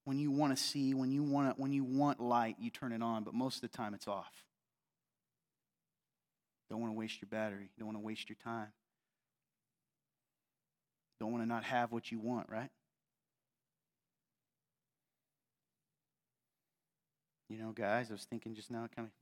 [0.05, 3.03] When you want to see, when you want when you want light, you turn it
[3.03, 4.33] on, but most of the time it's off.
[6.71, 7.71] Don't want to waste your battery.
[7.79, 8.69] Don't want to waste your time.
[11.19, 12.71] Don't want to not have what you want, right?
[17.49, 19.13] You know, guys, I was thinking just now, kind of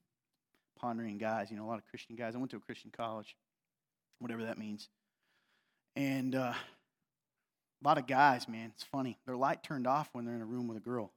[0.81, 2.35] pondering guys, you know, a lot of Christian guys.
[2.35, 3.37] I went to a Christian college,
[4.19, 4.89] whatever that means.
[5.95, 6.55] And uh,
[7.85, 9.19] A lot of guys, man, it's funny.
[9.27, 11.13] Their light turned off when they're in a room with a girl.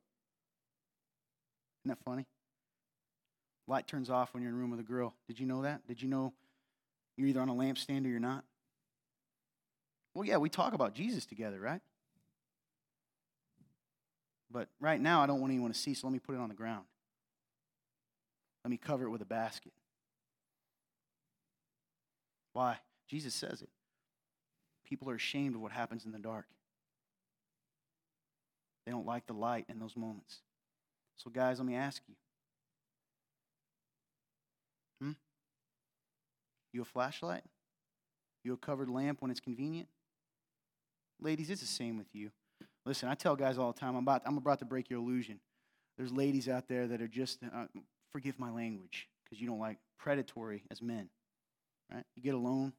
[1.81, 2.25] Isn't that funny?
[3.67, 5.13] Light turns off when you're in a room with a girl.
[5.27, 5.87] Did you know that?
[5.87, 6.33] Did you know
[7.15, 8.43] you're either on a lampstand or you're not?
[10.13, 11.81] Well, yeah, we talk about Jesus together, right?
[14.51, 16.49] But right now, I don't want anyone to see, so let me put it on
[16.49, 16.83] the ground.
[18.67, 19.71] Let me cover it with a basket.
[22.51, 22.75] Why?
[23.09, 23.69] Jesus says it.
[24.85, 26.47] People are ashamed of what happens in the dark.
[28.85, 30.41] They don't like the light in those moments.
[31.15, 32.15] So, guys, let me ask you.
[35.01, 35.11] Hmm?
[36.73, 37.43] You a flashlight?
[38.43, 39.87] You a covered lamp when it's convenient?
[41.21, 42.31] Ladies, it's the same with you.
[42.85, 45.39] Listen, I tell guys all the time, I'm about, I'm about to break your illusion.
[45.97, 47.67] There's ladies out there that are just, uh,
[48.11, 51.09] forgive my language, because you don't like predatory as men.
[51.91, 52.03] Right?
[52.15, 52.73] You get alone.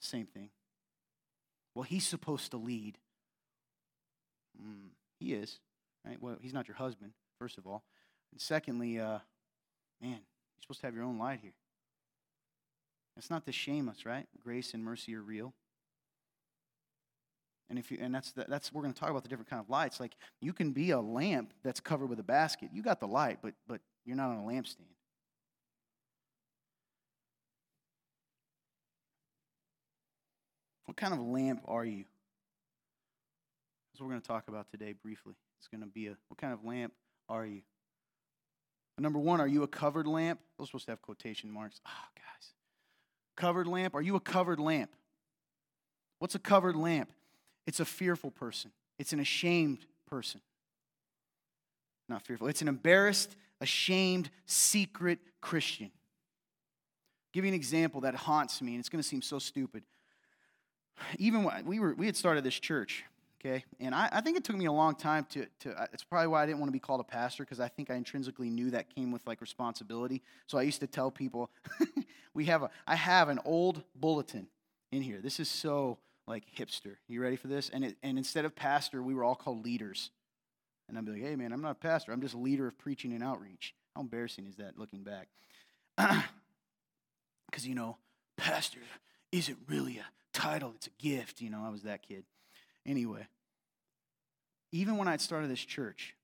[0.00, 0.50] Same thing.
[1.74, 2.98] Well, he's supposed to lead.
[4.60, 5.58] Mm, he is,
[6.06, 6.16] right?
[6.20, 7.84] Well, he's not your husband, first of all.
[8.32, 9.18] And secondly, uh,
[10.00, 11.54] man, you're supposed to have your own light here.
[13.16, 14.26] It's not to shame us, right?
[14.42, 15.54] Grace and mercy are real.
[17.68, 19.60] And if you, and that's the, that's we're going to talk about the different kind
[19.60, 19.98] of lights.
[19.98, 22.70] Like you can be a lamp that's covered with a basket.
[22.72, 24.86] You got the light, but but you're not on a lampstand.
[30.84, 32.04] What kind of lamp are you?
[33.92, 35.34] That's what we're going to talk about today briefly.
[35.58, 36.92] It's going to be a what kind of lamp
[37.28, 37.62] are you?
[38.98, 40.40] Number one, are you a covered lamp?
[40.58, 41.80] Are supposed to have quotation marks.
[41.86, 42.52] Oh, guys.
[43.36, 43.94] Covered lamp?
[43.94, 44.90] Are you a covered lamp?
[46.18, 47.10] What's a covered lamp?
[47.66, 50.40] It's a fearful person, it's an ashamed person.
[52.08, 55.86] Not fearful, it's an embarrassed, ashamed, secret Christian.
[55.86, 59.82] I'll give you an example that haunts me, and it's going to seem so stupid.
[61.18, 63.04] Even when we, were, we had started this church,
[63.40, 63.64] okay?
[63.80, 66.42] And I, I think it took me a long time to, to, it's probably why
[66.42, 68.94] I didn't want to be called a pastor, because I think I intrinsically knew that
[68.94, 70.22] came with like responsibility.
[70.46, 71.50] So I used to tell people,
[72.34, 74.46] we have a, I have an old bulletin
[74.92, 75.20] in here.
[75.20, 76.96] This is so like hipster.
[77.08, 77.68] You ready for this?
[77.68, 80.10] And, it, and instead of pastor, we were all called leaders.
[80.88, 82.12] And I'd be like, hey, man, I'm not a pastor.
[82.12, 83.74] I'm just a leader of preaching and outreach.
[83.94, 85.28] How embarrassing is that looking back?
[87.48, 87.96] Because, you know,
[88.36, 88.80] pastor
[89.32, 91.40] isn't really a title, it's a gift.
[91.40, 92.24] You know, I was that kid.
[92.84, 93.26] Anyway,
[94.72, 96.14] even when I'd started this church,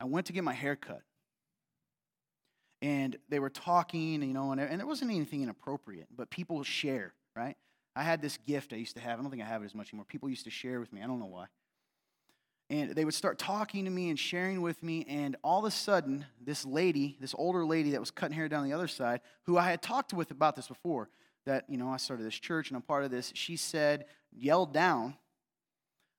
[0.00, 1.02] I went to get my hair cut.
[2.82, 7.14] And they were talking, you know, and, and there wasn't anything inappropriate, but people share,
[7.34, 7.56] right?
[7.96, 9.18] I had this gift I used to have.
[9.18, 10.06] I don't think I have it as much anymore.
[10.08, 11.02] People used to share with me.
[11.02, 11.46] I don't know why.
[12.70, 15.04] And they would start talking to me and sharing with me.
[15.08, 18.64] And all of a sudden, this lady, this older lady that was cutting hair down
[18.64, 21.08] the other side, who I had talked with about this before,
[21.46, 24.72] that, you know, I started this church and I'm part of this, she said, yelled
[24.72, 25.14] down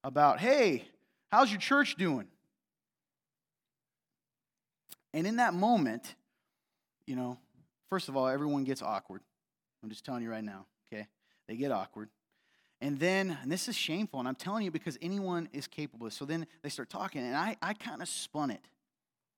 [0.04, 0.86] about, hey,
[1.32, 2.28] how's your church doing?
[5.14, 6.16] And in that moment,
[7.08, 7.40] you know,
[7.90, 9.22] first of all, everyone gets awkward.
[9.84, 10.66] I'm just telling you right now?
[11.48, 12.10] They get awkward.
[12.82, 16.10] And then, and this is shameful, and I'm telling you because anyone is capable.
[16.10, 18.62] So then they start talking, and I, I kind of spun it.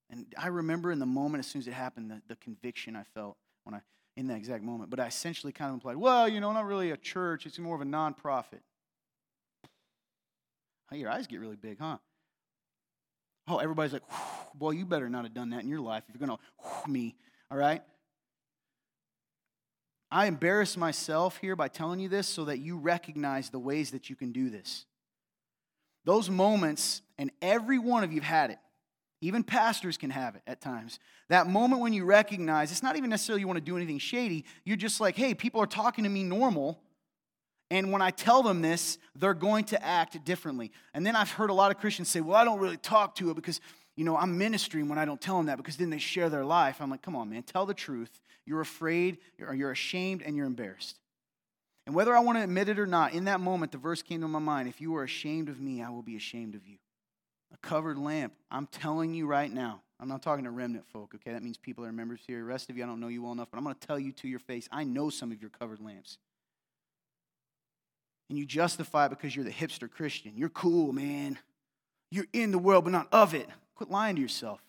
[0.10, 3.04] And I remember in the moment, as soon as it happened, the, the conviction I
[3.14, 3.82] felt when I,
[4.16, 4.90] in that exact moment.
[4.90, 7.76] But I essentially kind of implied, well, you know, not really a church, it's more
[7.76, 8.62] of a nonprofit.
[10.92, 11.98] Oh, your eyes get really big, huh?
[13.48, 14.04] Oh, everybody's like,
[14.56, 17.16] boy, you better not have done that in your life if you're going to me,
[17.52, 17.82] all right?
[20.12, 24.10] I embarrass myself here by telling you this so that you recognize the ways that
[24.10, 24.86] you can do this.
[26.06, 28.60] Those moments, and every one of you have had it.
[29.20, 31.00] Even pastors can have it at times.
[31.30, 34.46] That moment when you recognize it's not even necessarily you want to do anything shady.
[34.64, 36.80] You're just like, hey, people are talking to me normal.
[37.70, 40.72] And when I tell them this, they're going to act differently.
[40.94, 43.30] And then I've heard a lot of Christians say, well, I don't really talk to
[43.32, 43.60] it because,
[43.98, 46.46] you know, I'm ministering when I don't tell them that because then they share their
[46.46, 46.78] life.
[46.80, 50.46] I'm like, come on, man, tell the truth you're afraid, or you're ashamed, and you're
[50.46, 50.98] embarrassed.
[51.86, 54.22] And whether I want to admit it or not, in that moment, the verse came
[54.22, 56.78] to my mind if you are ashamed of me, I will be ashamed of you.
[57.54, 58.34] A covered lamp.
[58.50, 59.82] I'm telling you right now.
[60.00, 61.32] I'm not talking to remnant folk, okay?
[61.32, 62.38] That means people that are members here.
[62.38, 64.00] The rest of you, I don't know you well enough, but I'm going to tell
[64.00, 66.18] you to your face I know some of your covered lamps.
[68.30, 70.34] And you justify it because you're the hipster Christian.
[70.36, 71.40] You're cool, man.
[72.12, 73.50] You're in the world, but not of it.
[73.78, 74.60] Quit lying to yourself.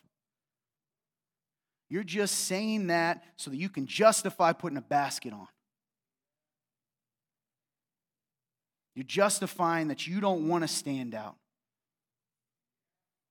[1.88, 5.48] You're just saying that so that you can justify putting a basket on.
[8.94, 11.36] You're justifying that you don't want to stand out.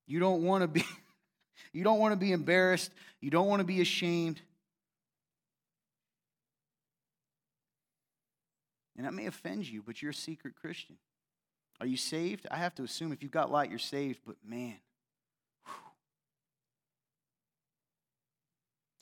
[0.07, 0.83] You don't want to be
[1.73, 4.41] you don't want to be embarrassed, you don't want to be ashamed.
[8.95, 10.97] And that may offend you, but you're a secret Christian.
[11.79, 12.47] Are you saved?
[12.49, 14.77] I have to assume if you've got light, you're saved, but man,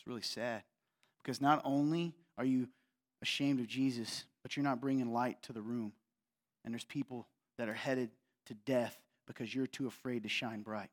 [0.05, 0.63] really sad.
[1.21, 2.67] Because not only are you
[3.21, 5.91] ashamed of Jesus, but you're not bringing light to the room.
[6.63, 8.11] And there's people that are headed
[8.47, 10.89] to death because you're too afraid to shine bright.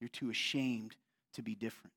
[0.00, 0.96] You're too ashamed
[1.34, 1.92] to be different.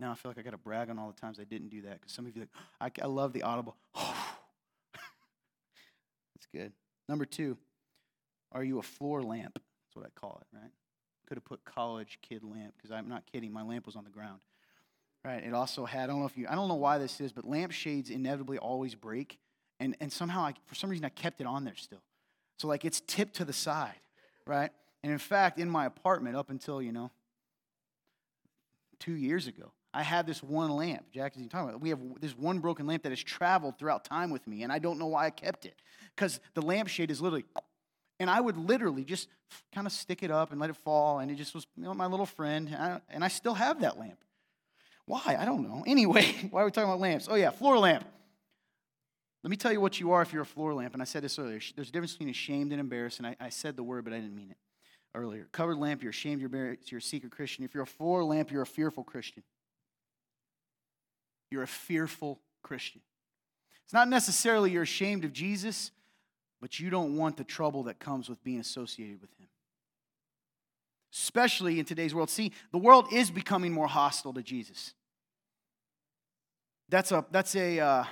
[0.00, 1.82] Now I feel like I got to brag on all the times I didn't do
[1.82, 2.46] that because some of you,
[2.80, 3.76] like, I, I love the audible.
[3.94, 4.06] That's
[6.52, 6.72] good.
[7.08, 7.56] Number two,
[8.52, 9.54] are you a floor lamp?
[9.54, 10.70] That's what I call it, right?
[11.26, 13.52] Could have put college kid lamp because I'm not kidding.
[13.52, 14.40] My lamp was on the ground.
[15.24, 15.42] Right.
[15.42, 17.46] It also had, I don't know if you, I don't know why this is, but
[17.46, 19.38] lampshades inevitably always break.
[19.80, 22.02] And, and somehow, I, for some reason, I kept it on there still.
[22.58, 23.98] So, like, it's tipped to the side,
[24.46, 24.70] right?
[25.02, 27.10] And in fact, in my apartment, up until, you know,
[29.00, 31.06] two years ago, I had this one lamp.
[31.12, 31.80] Jack is talking about.
[31.80, 34.78] We have this one broken lamp that has traveled throughout time with me, and I
[34.78, 35.76] don't know why I kept it.
[36.14, 37.44] Because the lampshade is literally,
[38.24, 39.28] and I would literally just
[39.74, 41.92] kind of stick it up and let it fall, and it just was you know,
[41.92, 44.18] my little friend, and I, and I still have that lamp.
[45.04, 45.36] Why?
[45.38, 45.84] I don't know.
[45.86, 47.28] Anyway, why are we talking about lamps?
[47.30, 48.06] Oh, yeah, floor lamp.
[49.42, 50.94] Let me tell you what you are if you're a floor lamp.
[50.94, 51.60] And I said this earlier.
[51.76, 53.18] There's a difference between ashamed and embarrassed.
[53.18, 54.56] And I, I said the word, but I didn't mean it
[55.14, 55.46] earlier.
[55.52, 57.62] Covered lamp, you're ashamed, you're embarrassed, you're a secret Christian.
[57.62, 59.42] If you're a floor lamp, you're a fearful Christian.
[61.50, 63.02] You're a fearful Christian.
[63.84, 65.90] It's not necessarily you're ashamed of Jesus,
[66.64, 69.48] but you don't want the trouble that comes with being associated with him.
[71.12, 72.30] Especially in today's world.
[72.30, 74.94] See, the world is becoming more hostile to Jesus.
[76.88, 78.04] That's a, that's a uh,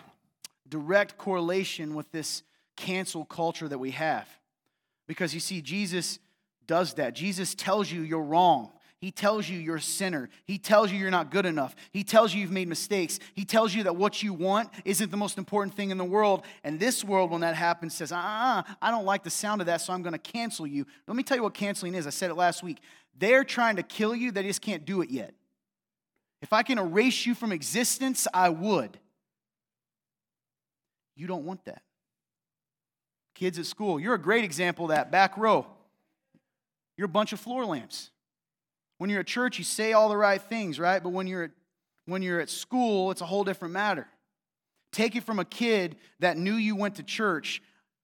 [0.68, 2.42] direct correlation with this
[2.76, 4.28] cancel culture that we have.
[5.08, 6.18] Because you see, Jesus
[6.66, 7.14] does that.
[7.14, 8.70] Jesus tells you you're wrong.
[9.02, 10.28] He tells you you're a sinner.
[10.44, 11.74] He tells you you're not good enough.
[11.90, 13.18] He tells you you've made mistakes.
[13.34, 16.44] He tells you that what you want isn't the most important thing in the world.
[16.62, 19.80] And this world, when that happens, says, ah, I don't like the sound of that,
[19.80, 20.86] so I'm going to cancel you.
[21.08, 22.06] Let me tell you what canceling is.
[22.06, 22.78] I said it last week.
[23.18, 25.34] They're trying to kill you, they just can't do it yet.
[26.40, 29.00] If I can erase you from existence, I would.
[31.16, 31.82] You don't want that.
[33.34, 35.10] Kids at school, you're a great example of that.
[35.10, 35.66] Back row,
[36.96, 38.11] you're a bunch of floor lamps.
[39.02, 41.02] When you're at church, you say all the right things, right?
[41.02, 41.50] But when you're at,
[42.06, 44.06] when you're at school, it's a whole different matter.
[44.92, 47.60] Take it from a kid that knew you went to church.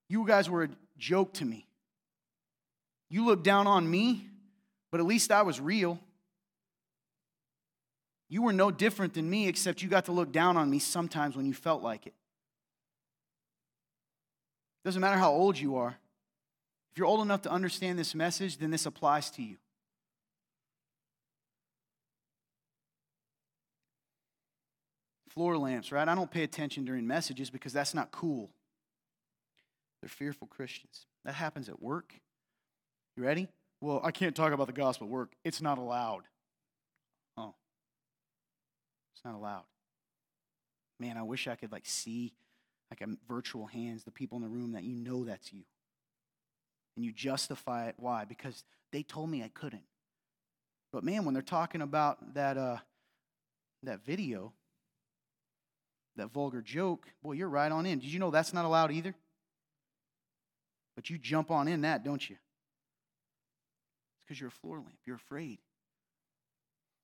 [0.08, 1.68] You guys were a joke to me.
[3.10, 4.26] You looked down on me,
[4.90, 6.00] but at least I was real.
[8.28, 11.36] You were no different than me, except you got to look down on me sometimes
[11.36, 12.14] when you felt like it.
[14.84, 15.96] Doesn't matter how old you are.
[16.90, 19.58] If you're old enough to understand this message, then this applies to you.
[25.38, 26.08] Floor lamps, right?
[26.08, 28.50] I don't pay attention during messages because that's not cool.
[30.02, 31.06] They're fearful Christians.
[31.24, 32.12] That happens at work.
[33.16, 33.46] You ready?
[33.80, 35.34] Well, I can't talk about the gospel at work.
[35.44, 36.24] It's not allowed.
[37.36, 37.54] Oh.
[39.14, 39.62] It's not allowed.
[40.98, 42.32] Man, I wish I could like see
[42.90, 45.62] like a virtual hands, the people in the room that you know that's you.
[46.96, 47.94] And you justify it.
[47.96, 48.24] Why?
[48.24, 49.86] Because they told me I couldn't.
[50.92, 52.78] But man, when they're talking about that uh,
[53.84, 54.52] that video,
[56.18, 57.98] that vulgar joke, boy, you're right on in.
[57.98, 59.14] Did you know that's not allowed either?
[60.94, 62.36] But you jump on in that, don't you?
[62.36, 64.98] It's because you're a floor lamp.
[65.06, 65.58] You're afraid.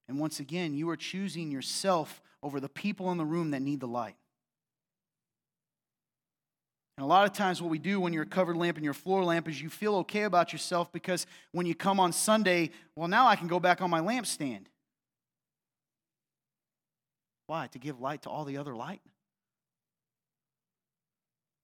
[0.09, 3.81] And once again, you are choosing yourself over the people in the room that need
[3.81, 4.17] the light.
[6.97, 8.93] And a lot of times, what we do when you're a covered lamp and you're
[8.93, 12.71] a floor lamp is you feel okay about yourself because when you come on Sunday,
[12.95, 14.67] well, now I can go back on my lampstand.
[17.47, 17.69] Why?
[17.69, 19.03] To give light to all the other light.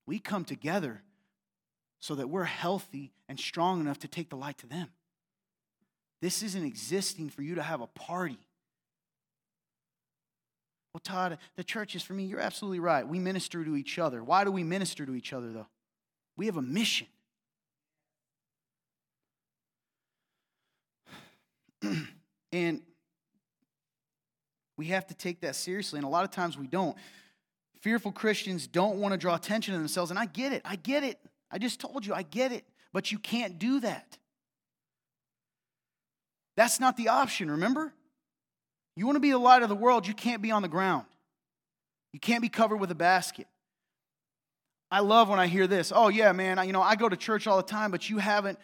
[0.06, 1.02] We come together
[2.00, 4.88] so that we're healthy and strong enough to take the light to them.
[6.20, 8.38] This isn't existing for you to have a party.
[10.92, 12.24] Well, Todd, the church is for me.
[12.24, 13.06] You're absolutely right.
[13.06, 14.24] We minister to each other.
[14.24, 15.68] Why do we minister to each other, though?
[16.36, 17.06] We have a mission.
[22.52, 22.82] and
[24.80, 25.98] we have to take that seriously.
[25.98, 26.96] And a lot of times we don't.
[27.82, 30.10] Fearful Christians don't want to draw attention to themselves.
[30.10, 30.62] And I get it.
[30.64, 31.20] I get it.
[31.50, 32.64] I just told you, I get it.
[32.90, 34.16] But you can't do that.
[36.56, 37.92] That's not the option, remember?
[38.96, 41.04] You want to be the light of the world, you can't be on the ground.
[42.14, 43.48] You can't be covered with a basket.
[44.90, 45.92] I love when I hear this.
[45.94, 48.16] Oh, yeah, man, I, you know, I go to church all the time, but you
[48.16, 48.58] haven't,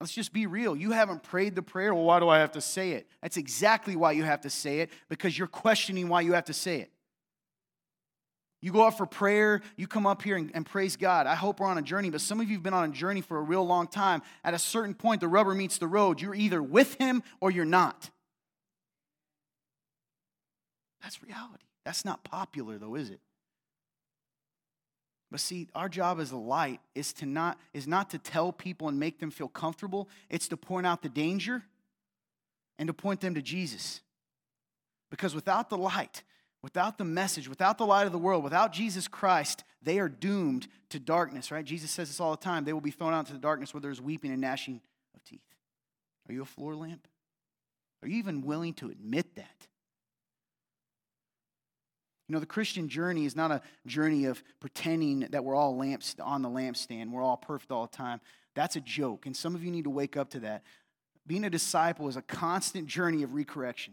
[0.00, 0.76] let's just be real.
[0.76, 1.94] You haven't prayed the prayer.
[1.94, 3.06] Well, why do I have to say it?
[3.22, 6.52] That's exactly why you have to say it, because you're questioning why you have to
[6.52, 6.90] say it.
[8.62, 11.26] You go out for prayer, you come up here and, and, praise God.
[11.26, 13.20] I hope we're on a journey, but some of you have been on a journey
[13.20, 14.22] for a real long time.
[14.42, 16.20] At a certain point, the rubber meets the road.
[16.20, 18.10] You're either with Him or you're not.
[21.02, 21.64] That's reality.
[21.84, 23.20] That's not popular, though, is it?
[25.36, 28.88] But see, our job as a light is to not is not to tell people
[28.88, 30.08] and make them feel comfortable.
[30.30, 31.62] It's to point out the danger
[32.78, 34.00] and to point them to Jesus.
[35.10, 36.22] Because without the light,
[36.62, 40.68] without the message, without the light of the world, without Jesus Christ, they are doomed
[40.88, 41.66] to darkness, right?
[41.66, 42.64] Jesus says this all the time.
[42.64, 44.80] They will be thrown out into the darkness where there's weeping and gnashing
[45.14, 45.44] of teeth.
[46.30, 47.06] Are you a floor lamp?
[48.02, 49.66] Are you even willing to admit that?
[52.28, 56.16] You know, the Christian journey is not a journey of pretending that we're all lamps
[56.20, 58.20] on the lampstand, we're all perfect all the time.
[58.54, 60.62] That's a joke, and some of you need to wake up to that.
[61.26, 63.90] Being a disciple is a constant journey of recorrection.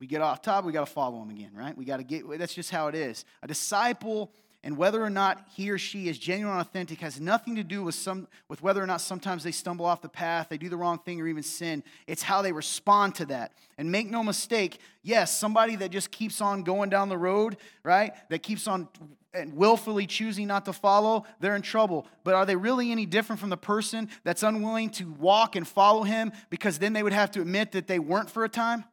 [0.00, 1.76] We get off top, we got to follow him again, right?
[1.76, 3.24] We got to get, that's just how it is.
[3.42, 4.32] A disciple
[4.64, 7.82] and whether or not he or she is genuine and authentic has nothing to do
[7.82, 10.76] with some with whether or not sometimes they stumble off the path they do the
[10.76, 11.84] wrong thing or even sin.
[12.06, 13.52] It's how they respond to that.
[13.76, 18.12] And make no mistake yes somebody that just keeps on going down the road right
[18.30, 18.88] that keeps on
[19.34, 22.06] and willfully choosing not to follow they're in trouble.
[22.24, 26.04] But are they really any different from the person that's unwilling to walk and follow
[26.04, 28.84] him because then they would have to admit that they weren't for a time?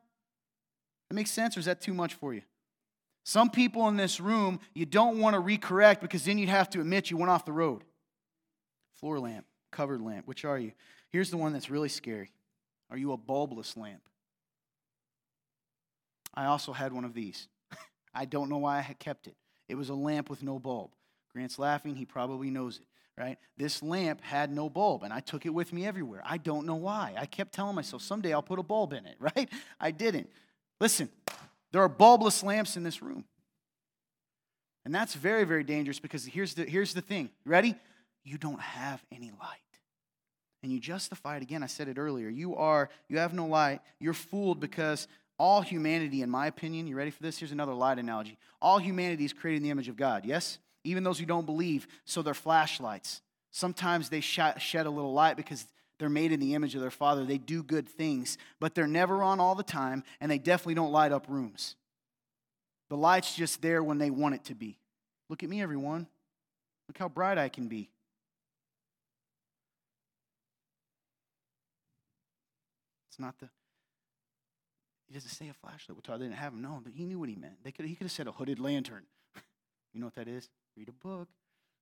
[1.10, 2.42] That makes sense or is that too much for you
[3.24, 6.82] some people in this room, you don't want to recorrect because then you'd have to
[6.82, 7.84] admit you went off the road.
[9.00, 10.72] Floor lamp, covered lamp, which are you?
[11.10, 12.32] Here's the one that's really scary.
[12.90, 14.02] Are you a bulbless lamp?
[16.34, 17.48] I also had one of these.
[18.14, 19.36] I don't know why I kept it.
[19.68, 20.92] It was a lamp with no bulb.
[21.34, 22.86] Grant's laughing, he probably knows it,
[23.18, 23.38] right?
[23.58, 26.22] This lamp had no bulb, and I took it with me everywhere.
[26.26, 27.14] I don't know why.
[27.18, 29.50] I kept telling myself, someday I'll put a bulb in it, right?
[29.80, 30.30] I didn't.
[30.80, 31.10] Listen,
[31.72, 33.26] there are bulbless lamps in this room.
[34.84, 37.30] And that's very, very dangerous because here's the, here's the thing.
[37.46, 37.76] Ready?
[38.24, 39.60] You don't have any light.
[40.64, 41.64] And you justify it again.
[41.64, 42.30] I said it earlier.
[42.30, 43.82] You are, you have no light.
[44.00, 45.08] You're fooled because
[45.40, 47.40] all humanity, in my opinion, you ready for this?
[47.40, 48.38] Here's another light analogy.
[48.62, 50.60] All humanity is created in the image of God, yes?
[50.84, 53.22] Even those who don't believe, so they're flashlights.
[53.50, 55.66] Sometimes they shed a little light because
[56.02, 57.26] they're made in the image of their Father.
[57.26, 60.92] They do good things, but they're never on all the time, and they definitely don't
[60.92, 61.76] light up rooms.
[62.90, 64.80] The light's just there when they want it to be.
[65.30, 66.08] Look at me, everyone.
[66.88, 67.92] Look how bright I can be.
[73.12, 73.48] It's not the.
[75.08, 75.98] He doesn't say a flashlight.
[75.98, 76.64] We Well, they didn't have them.
[76.64, 77.64] No, but he knew what he meant.
[77.64, 79.04] They could, he could have said a hooded lantern.
[79.94, 80.50] you know what that is?
[80.76, 81.28] Read a book,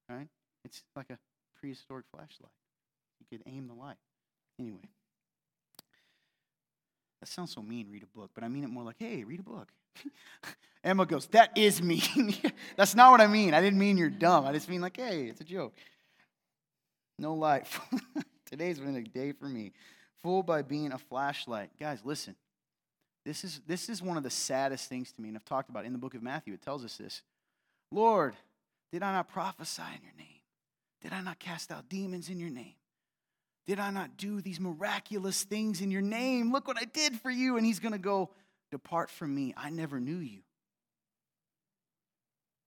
[0.09, 0.27] right?
[0.65, 1.17] It's like a
[1.57, 2.51] prehistoric flashlight.
[3.19, 3.95] You could aim the light.
[4.59, 4.89] Anyway,
[7.19, 9.39] that sounds so mean, read a book, but I mean it more like, hey, read
[9.39, 9.69] a book.
[10.83, 12.35] Emma goes, that is mean.
[12.77, 13.53] That's not what I mean.
[13.53, 14.45] I didn't mean you're dumb.
[14.45, 15.73] I just mean like, hey, it's a joke.
[17.17, 17.79] No life.
[18.45, 19.73] Today's been a day for me.
[20.23, 21.69] Fooled by being a flashlight.
[21.79, 22.35] Guys, listen.
[23.25, 25.83] This is, this is one of the saddest things to me, and I've talked about
[25.83, 26.53] it in the book of Matthew.
[26.53, 27.21] It tells us this.
[27.91, 28.35] Lord,
[28.91, 30.41] did I not prophesy in your name?
[31.01, 32.73] Did I not cast out demons in your name?
[33.69, 36.51] Did I not do these miraculous things in your name?
[36.51, 37.55] Look what I did for you.
[37.55, 38.31] And he's going to go,
[38.71, 39.53] Depart from me.
[39.55, 40.39] I never knew you.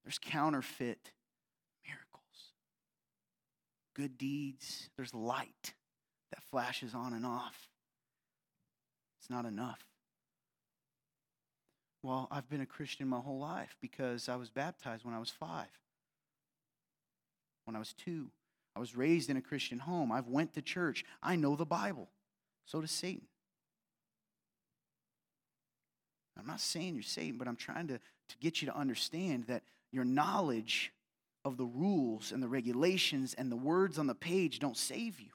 [0.04, 1.10] There's counterfeit
[1.84, 2.52] miracles,
[3.96, 4.90] good deeds.
[4.96, 5.74] There's light
[6.30, 7.68] that flashes on and off.
[9.18, 9.84] It's not enough.
[12.04, 15.30] Well, I've been a Christian my whole life because I was baptized when I was
[15.30, 15.66] five,
[17.64, 18.30] when I was two.
[18.74, 20.10] I was raised in a Christian home.
[20.10, 21.04] I've went to church.
[21.22, 22.08] I know the Bible.
[22.64, 23.26] So does Satan.
[26.38, 29.62] I'm not saying you're Satan, but I'm trying to, to get you to understand that
[29.92, 30.92] your knowledge
[31.44, 35.28] of the rules and the regulations and the words on the page don't save you.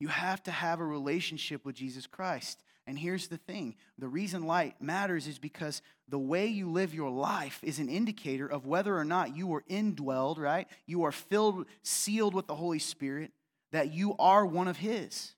[0.00, 2.62] You have to have a relationship with Jesus Christ.
[2.86, 7.10] And here's the thing the reason light matters is because the way you live your
[7.10, 10.68] life is an indicator of whether or not you are indwelled, right?
[10.86, 13.32] You are filled, sealed with the Holy Spirit,
[13.72, 15.34] that you are one of His.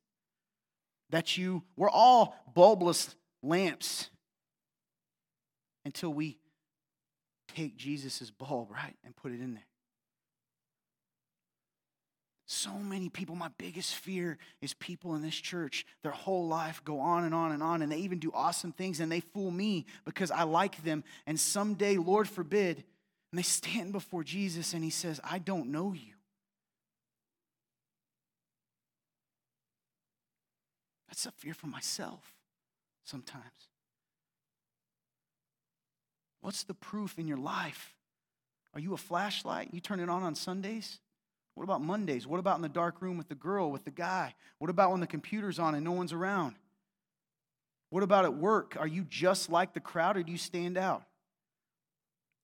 [1.11, 4.11] That you, we're all bulbless lamps
[5.85, 6.37] until we
[7.55, 9.63] take Jesus' bulb, right, and put it in there.
[12.49, 17.01] So many people, my biggest fear is people in this church, their whole life go
[17.01, 19.85] on and on and on, and they even do awesome things and they fool me
[20.05, 21.03] because I like them.
[21.27, 22.85] And someday, Lord forbid,
[23.33, 26.13] and they stand before Jesus and he says, I don't know you.
[31.09, 32.33] That's a fear for myself
[33.03, 33.43] sometimes.
[36.43, 37.97] What's the proof in your life?
[38.73, 39.71] Are you a flashlight?
[39.73, 41.01] You turn it on on Sundays?
[41.57, 42.27] What about Mondays?
[42.27, 44.35] What about in the dark room with the girl, with the guy?
[44.59, 46.55] What about when the computer's on and no one's around?
[47.89, 48.77] What about at work?
[48.79, 51.03] Are you just like the crowd or do you stand out?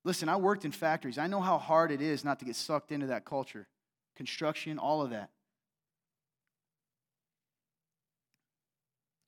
[0.03, 1.19] Listen, I worked in factories.
[1.19, 3.69] I know how hard it is not to get sucked into that culture.
[4.17, 5.29] Construction, all of that.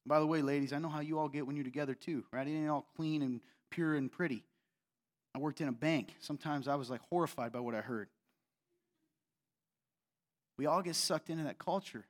[0.06, 2.46] By the way, ladies, I know how you all get when you're together too, right?
[2.46, 4.44] It ain't all clean and pure and pretty.
[5.34, 6.14] I worked in a bank.
[6.20, 8.08] Sometimes I was like horrified by what I heard.
[10.56, 12.04] We all get sucked into that culture.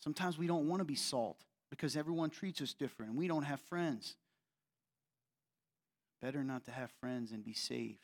[0.00, 1.38] Sometimes we don't want to be salt
[1.70, 4.16] because everyone treats us different and we don't have friends.
[6.22, 7.98] Better not to have friends and be saved.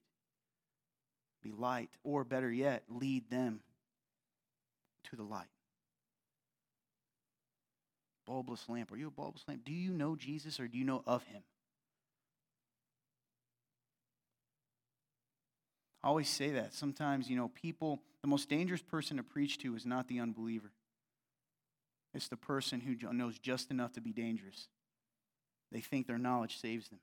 [1.42, 3.61] Be light, or better yet, lead them
[5.05, 5.46] to the light.
[8.28, 8.92] Bulbless lamp.
[8.92, 9.64] Are you a bulbless lamp?
[9.64, 11.42] Do you know Jesus or do you know of him?
[16.03, 16.74] I always say that.
[16.74, 20.73] Sometimes, you know, people, the most dangerous person to preach to is not the unbeliever.
[22.12, 24.68] It's the person who knows just enough to be dangerous.
[25.73, 26.99] They think their knowledge saves them.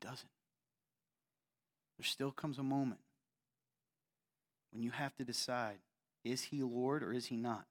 [0.00, 0.30] It doesn't.
[1.98, 3.00] There still comes a moment
[4.72, 5.78] when you have to decide
[6.24, 7.64] is he Lord or is he not?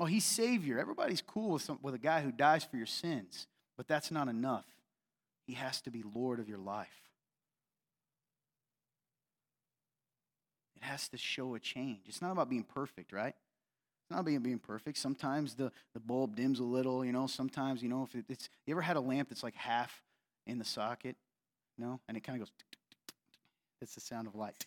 [0.00, 0.78] Oh, he's Savior.
[0.78, 3.46] Everybody's cool with, some, with a guy who dies for your sins,
[3.76, 4.66] but that's not enough.
[5.46, 7.03] He has to be Lord of your life.
[10.84, 12.00] Has to show a change.
[12.06, 13.34] It's not about being perfect, right?
[13.34, 14.98] It's not about being perfect.
[14.98, 17.26] Sometimes the, the bulb dims a little, you know.
[17.26, 20.02] Sometimes, you know, if it, it's, you ever had a lamp that's like half
[20.46, 21.16] in the socket,
[21.78, 22.52] you know, and it kind of goes,
[23.80, 24.66] it's the sound of light.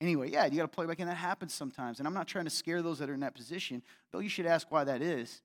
[0.00, 1.06] Anyway, yeah, you got to plug back in.
[1.06, 1.98] That happens sometimes.
[1.98, 4.46] And I'm not trying to scare those that are in that position, though you should
[4.46, 5.42] ask why that is.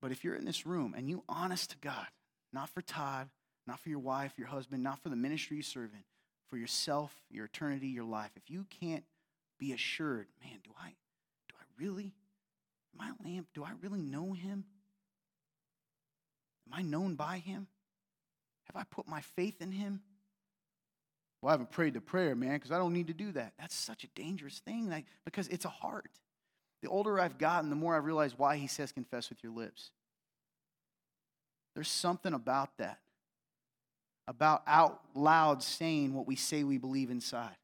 [0.00, 2.06] But if you're in this room and you honest to God,
[2.52, 3.28] not for Todd,
[3.66, 6.04] not for your wife, your husband, not for the ministry you serve in,
[6.52, 8.30] for yourself, your eternity, your life.
[8.36, 9.04] If you can't
[9.58, 10.88] be assured, man, do I
[11.48, 12.12] do I really
[12.94, 14.66] my lamp, do I really know him?
[16.66, 17.68] Am I known by him?
[18.64, 20.02] Have I put my faith in him?
[21.40, 23.54] Well, I haven't prayed the prayer, man, because I don't need to do that.
[23.58, 26.10] That's such a dangerous thing like, because it's a heart.
[26.82, 29.90] The older I've gotten, the more I realize why he says confess with your lips.
[31.74, 32.98] There's something about that,
[34.28, 37.56] about out loud saying what we say we believe inside.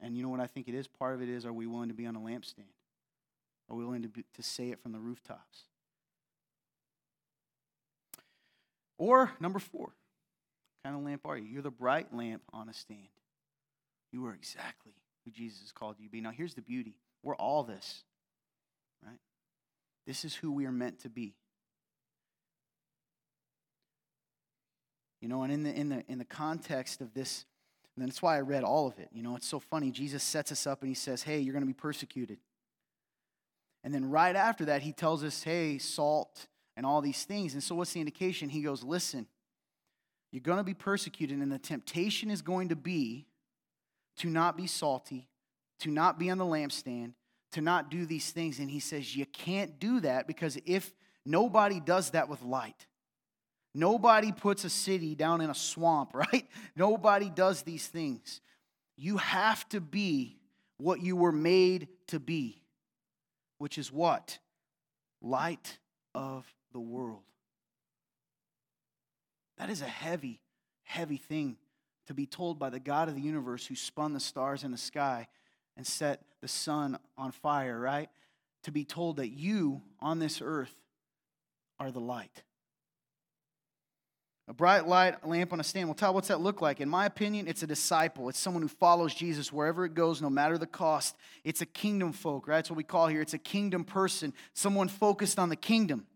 [0.00, 0.88] And you know what I think it is?
[0.88, 2.70] Part of it is are we willing to be on a lampstand?
[3.70, 5.64] Are we willing to, be, to say it from the rooftops?
[8.98, 9.92] Or, number four,
[10.84, 11.44] kind of lamp are you?
[11.44, 13.08] You're the bright lamp on a stand.
[14.12, 14.92] You are exactly
[15.24, 16.20] who Jesus called you to be.
[16.20, 18.02] Now, here's the beauty we're all this,
[19.04, 19.18] right?
[20.06, 21.34] This is who we are meant to be.
[25.22, 27.46] You know, and in the, in the, in the context of this,
[27.96, 29.08] and that's why I read all of it.
[29.12, 29.92] You know, it's so funny.
[29.92, 32.38] Jesus sets us up and he says, Hey, you're going to be persecuted.
[33.84, 37.54] And then right after that, he tells us, Hey, salt and all these things.
[37.54, 38.48] And so, what's the indication?
[38.48, 39.28] He goes, Listen,
[40.32, 43.26] you're going to be persecuted, and the temptation is going to be
[44.16, 45.28] to not be salty,
[45.80, 47.12] to not be on the lampstand,
[47.52, 48.58] to not do these things.
[48.58, 50.92] And he says, You can't do that because if
[51.24, 52.86] nobody does that with light,
[53.74, 56.46] Nobody puts a city down in a swamp, right?
[56.76, 58.40] Nobody does these things.
[58.96, 60.36] You have to be
[60.76, 62.62] what you were made to be,
[63.58, 64.38] which is what?
[65.20, 65.78] Light
[66.14, 67.22] of the world.
[69.58, 70.40] That is a heavy,
[70.82, 71.56] heavy thing
[72.06, 74.78] to be told by the God of the universe who spun the stars in the
[74.78, 75.28] sky
[75.76, 78.10] and set the sun on fire, right?
[78.64, 80.74] To be told that you on this earth
[81.78, 82.42] are the light.
[84.48, 85.88] A bright light lamp on a stand.
[85.88, 86.80] Well, tell what's that look like?
[86.80, 88.28] In my opinion, it's a disciple.
[88.28, 91.16] It's someone who follows Jesus wherever it goes, no matter the cost.
[91.44, 92.56] It's a kingdom folk, right?
[92.56, 93.20] That's what we call here.
[93.20, 96.06] It's a kingdom person, someone focused on the kingdom.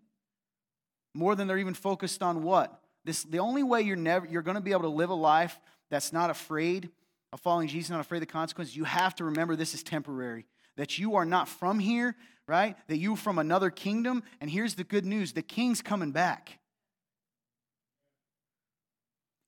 [1.15, 2.83] More than they're even focused on what?
[3.05, 5.59] This the only way you're never you're going to be able to live a life
[5.89, 6.91] that's not afraid
[7.33, 8.77] of following Jesus, not afraid of the consequences.
[8.77, 10.47] You have to remember this is temporary.
[10.77, 12.17] That you are not from here,
[12.49, 12.77] right?
[12.89, 14.25] That you from another kingdom.
[14.41, 16.59] And here's the good news: the king's coming back.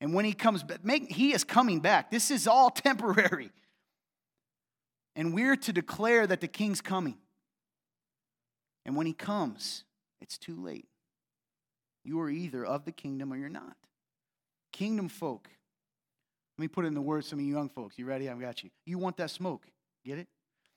[0.01, 2.11] And when he comes back, he is coming back.
[2.11, 3.51] This is all temporary.
[5.17, 7.17] And we're to declare that the king's coming.
[8.85, 9.85] And when he comes,
[10.21, 10.87] it's too late.
[12.05, 13.77] You are either of the kingdom or you're not.
[14.73, 15.49] Kingdom folk.
[16.57, 17.99] Let me put it in the words some of you young folks.
[17.99, 18.29] You ready?
[18.29, 18.71] I've got you.
[18.87, 19.67] You want that smoke.
[20.05, 20.29] Get it?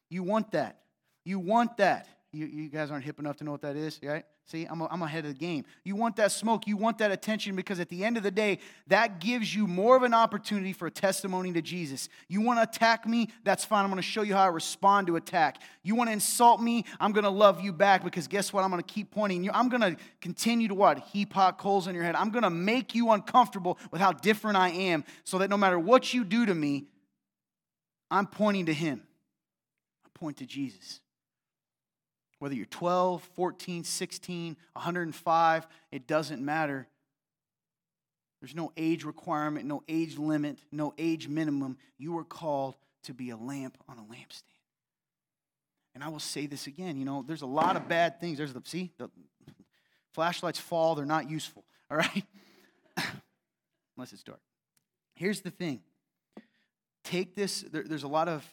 [0.09, 0.79] You want that.
[1.23, 2.07] You want that.
[2.33, 4.23] You, you guys aren't hip enough to know what that is, right?
[4.45, 5.65] See, I'm, a, I'm ahead of the game.
[5.83, 8.59] You want that smoke, you want that attention because at the end of the day,
[8.87, 12.07] that gives you more of an opportunity for a testimony to Jesus.
[12.29, 13.27] You want to attack me?
[13.43, 13.83] That's fine.
[13.83, 15.61] I'm going to show you how I respond to attack.
[15.83, 16.85] You want to insult me?
[17.01, 18.63] I'm going to love you back because guess what?
[18.63, 19.51] I'm going to keep pointing you.
[19.53, 20.99] I'm going to continue to what?
[20.99, 22.15] Heap hot coals in your head.
[22.15, 25.77] I'm going to make you uncomfortable with how different I am so that no matter
[25.77, 26.87] what you do to me,
[28.09, 29.01] I'm pointing to Him.
[30.05, 31.01] I point to Jesus.
[32.41, 36.87] Whether you're 12, 14, 16, 105, it doesn't matter.
[38.39, 41.77] There's no age requirement, no age limit, no age minimum.
[41.99, 44.57] You are called to be a lamp on a lampstand.
[45.93, 48.39] And I will say this again, you know, there's a lot of bad things.
[48.39, 49.11] There's the see, the
[50.15, 52.23] flashlights fall, they're not useful, all right?
[53.95, 54.41] Unless it's dark.
[55.13, 55.81] Here's the thing.
[57.03, 58.43] Take this, there, there's a lot of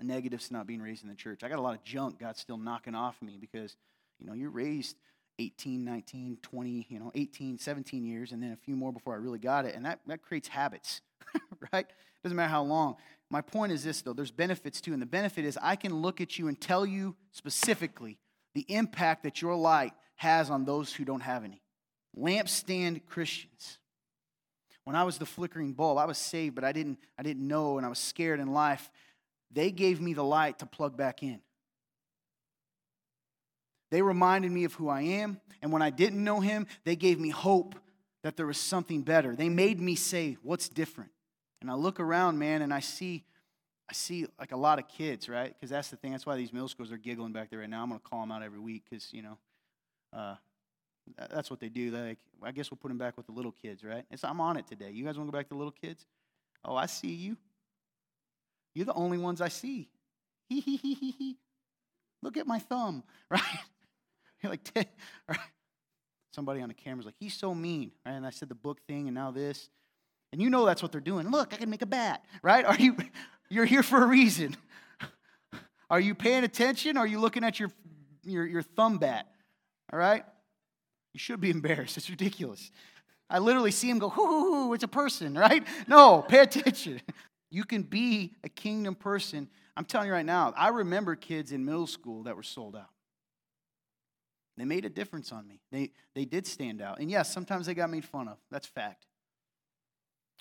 [0.00, 1.42] negatives to not being raised in the church.
[1.42, 3.76] I got a lot of junk God's still knocking off me because,
[4.18, 4.96] you know, you're raised
[5.38, 9.16] 18, 19, 20, you know, 18, 17 years, and then a few more before I
[9.16, 9.74] really got it.
[9.74, 11.00] And that, that creates habits,
[11.72, 11.86] right?
[12.22, 12.96] Doesn't matter how long.
[13.30, 14.92] My point is this, though there's benefits too.
[14.92, 18.18] And the benefit is I can look at you and tell you specifically
[18.54, 21.62] the impact that your light has on those who don't have any.
[22.16, 23.78] Lampstand Christians.
[24.84, 27.78] When I was the flickering bulb, I was saved, but I didn't, I didn't know,
[27.78, 28.90] and I was scared in life.
[29.52, 31.40] They gave me the light to plug back in.
[33.90, 35.40] They reminded me of who I am.
[35.60, 37.74] And when I didn't know him, they gave me hope
[38.22, 39.36] that there was something better.
[39.36, 41.10] They made me say, What's different?
[41.60, 43.24] And I look around, man, and I see.
[43.90, 45.52] I see like a lot of kids, right?
[45.52, 46.12] Because that's the thing.
[46.12, 47.82] That's why these middle schools are giggling back there right now.
[47.82, 49.38] I'm going to call them out every week because, you know,
[50.14, 50.36] uh,
[51.30, 51.90] that's what they do.
[51.90, 54.04] Like, I guess we'll put them back with the little kids, right?
[54.10, 54.90] And so I'm on it today.
[54.92, 56.06] You guys want to go back to the little kids?
[56.64, 57.36] Oh, I see you.
[58.74, 59.88] You're the only ones I see.
[60.48, 61.38] Hee hee hee hee hee.
[62.22, 63.42] Look at my thumb, right?
[64.42, 64.60] You're like,
[65.28, 65.38] right?
[66.32, 68.12] somebody on the camera's like, he's so mean, right?
[68.12, 69.68] And I said the book thing, and now this,
[70.32, 71.30] and you know that's what they're doing.
[71.30, 72.64] Look, I can make a bat, right?
[72.64, 72.96] Are you?
[73.50, 74.56] You're here for a reason.
[75.90, 76.96] Are you paying attention?
[76.96, 77.70] Are you looking at your
[78.24, 79.26] your your thumb bat?
[79.92, 80.24] All right.
[81.12, 81.98] You should be embarrassed.
[81.98, 82.70] It's ridiculous.
[83.28, 85.66] I literally see him go, hoo, hoo, hoo, it's a person, right?
[85.86, 87.02] No, pay attention.
[87.52, 89.46] You can be a kingdom person.
[89.76, 92.88] I'm telling you right now, I remember kids in middle school that were sold out.
[94.56, 95.60] They made a difference on me.
[95.70, 96.98] They, they did stand out.
[96.98, 98.38] And yes, sometimes they got made fun of.
[98.50, 99.04] That's fact.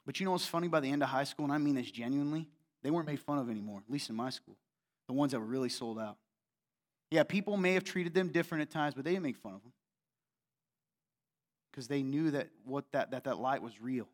[0.06, 1.92] But you know what's funny by the end of high school, and I mean this
[1.92, 2.48] genuinely?
[2.82, 4.56] They weren't made fun of anymore, at least in my school.
[5.08, 6.16] The ones that were really sold out.
[7.10, 9.62] Yeah, people may have treated them different at times, but they didn't make fun of
[9.62, 9.74] them.
[11.72, 14.08] Because they knew that what that, that that light was real.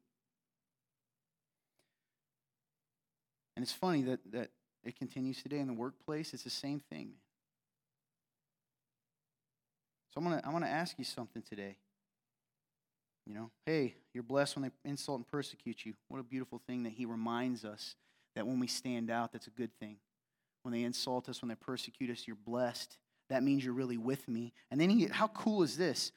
[3.58, 4.51] And it's funny that, that
[4.84, 6.32] it continues today in the workplace.
[6.32, 7.14] It's the same thing.
[10.14, 11.76] So I'm gonna I want to ask you something today.
[13.26, 15.95] You know, hey, you're blessed when they insult and persecute you.
[16.08, 17.95] What a beautiful thing that he reminds us
[18.36, 19.97] that when we stand out, that's a good thing.
[20.62, 22.95] When they insult us, when they persecute us, you're blessed.
[23.32, 24.53] That means you're really with me.
[24.70, 26.12] And then he, how cool is this?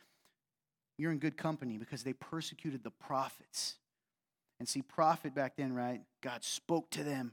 [0.98, 3.76] You're in good company because they persecuted the prophets.
[4.60, 6.02] And see, prophet back then, right?
[6.20, 7.32] God spoke to them.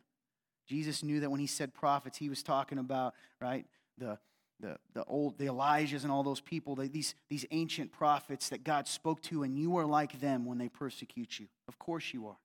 [0.65, 3.65] Jesus knew that when he said prophets, he was talking about, right,
[3.97, 4.17] the,
[4.61, 8.63] the, the old, the Elijahs and all those people, the, these, these ancient prophets that
[8.63, 11.47] God spoke to, and you are like them when they persecute you.
[11.67, 12.37] Of course you are.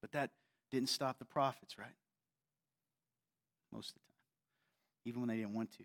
[0.00, 0.30] But that
[0.70, 1.88] didn't stop the prophets, right?
[3.72, 4.06] Most of the time,
[5.04, 5.84] even when they didn't want to.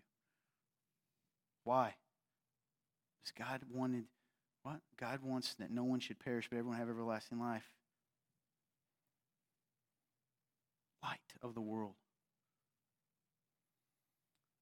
[1.63, 1.95] Why?
[3.23, 4.05] Because God wanted
[4.67, 4.81] what?
[4.99, 7.63] God wants that no one should perish, but everyone have everlasting life.
[11.01, 11.93] Light of the world.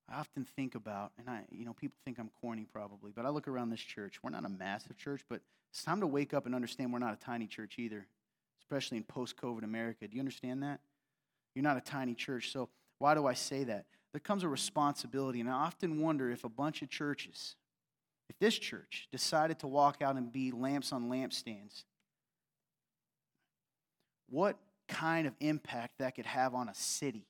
[0.07, 3.29] I often think about, and I, you know, people think I'm corny probably, but I
[3.29, 4.19] look around this church.
[4.21, 5.41] We're not a massive church, but
[5.71, 8.05] it's time to wake up and understand we're not a tiny church either,
[8.61, 10.07] especially in post COVID America.
[10.07, 10.81] Do you understand that?
[11.55, 12.51] You're not a tiny church.
[12.51, 13.85] So, why do I say that?
[14.11, 17.55] There comes a responsibility, and I often wonder if a bunch of churches,
[18.29, 21.83] if this church decided to walk out and be lamps on lampstands,
[24.29, 24.57] what
[24.87, 27.27] kind of impact that could have on a city?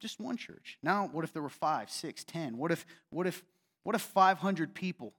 [0.00, 0.78] Just one church.
[0.82, 2.56] Now, what if there were five, six, ten?
[2.56, 3.44] What if, what if,
[3.84, 5.12] what if 500 people,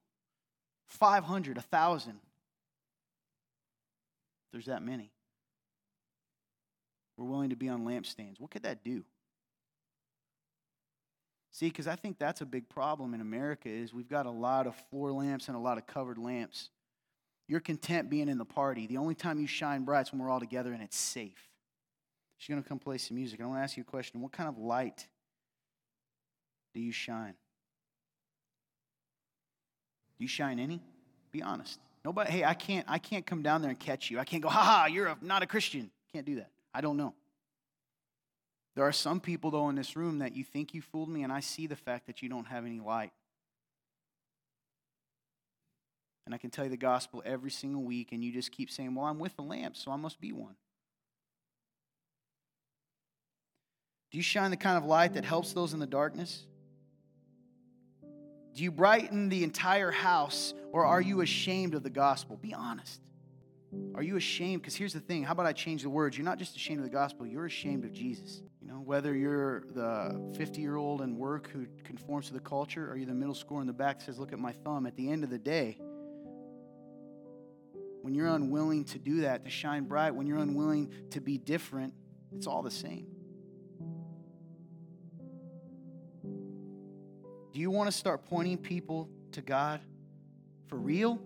[0.87, 2.19] 500, 1,000?
[4.51, 5.11] There's that many.
[7.17, 8.39] We're willing to be on lampstands.
[8.39, 9.03] What could that do?
[11.53, 14.65] See, because I think that's a big problem in America is we've got a lot
[14.65, 16.69] of floor lamps and a lot of covered lamps.
[17.47, 18.87] You're content being in the party.
[18.87, 21.49] The only time you shine bright is when we're all together and it's safe.
[22.39, 23.39] She's going to come play some music.
[23.39, 24.19] I want to ask you a question.
[24.19, 25.07] What kind of light
[26.73, 27.35] do you shine?
[30.17, 30.81] Do you shine any?
[31.31, 31.79] Be honest.
[32.03, 34.17] Nobody, hey, I can't, I can't come down there and catch you.
[34.17, 35.91] I can't go, ha ha, you're a, not a Christian.
[36.11, 36.49] Can't do that.
[36.73, 37.13] I don't know.
[38.75, 41.31] There are some people, though, in this room that you think you fooled me, and
[41.31, 43.11] I see the fact that you don't have any light.
[46.25, 48.95] And I can tell you the gospel every single week, and you just keep saying,
[48.95, 50.55] Well, I'm with the lamp, so I must be one.
[54.11, 56.45] Do you shine the kind of light that helps those in the darkness?
[58.53, 62.37] Do you brighten the entire house, or are you ashamed of the gospel?
[62.37, 63.01] Be honest.
[63.95, 64.61] Are you ashamed?
[64.61, 66.17] Because here's the thing how about I change the words?
[66.17, 68.41] You're not just ashamed of the gospel, you're ashamed of Jesus.
[68.61, 72.89] You know, whether you're the 50 year old in work who conforms to the culture,
[72.89, 75.09] or you're the middle schooler in the back says, Look at my thumb, at the
[75.09, 75.77] end of the day,
[78.01, 81.93] when you're unwilling to do that, to shine bright, when you're unwilling to be different,
[82.35, 83.07] it's all the same.
[87.53, 89.79] Do you want to start pointing people to God
[90.67, 91.21] for real?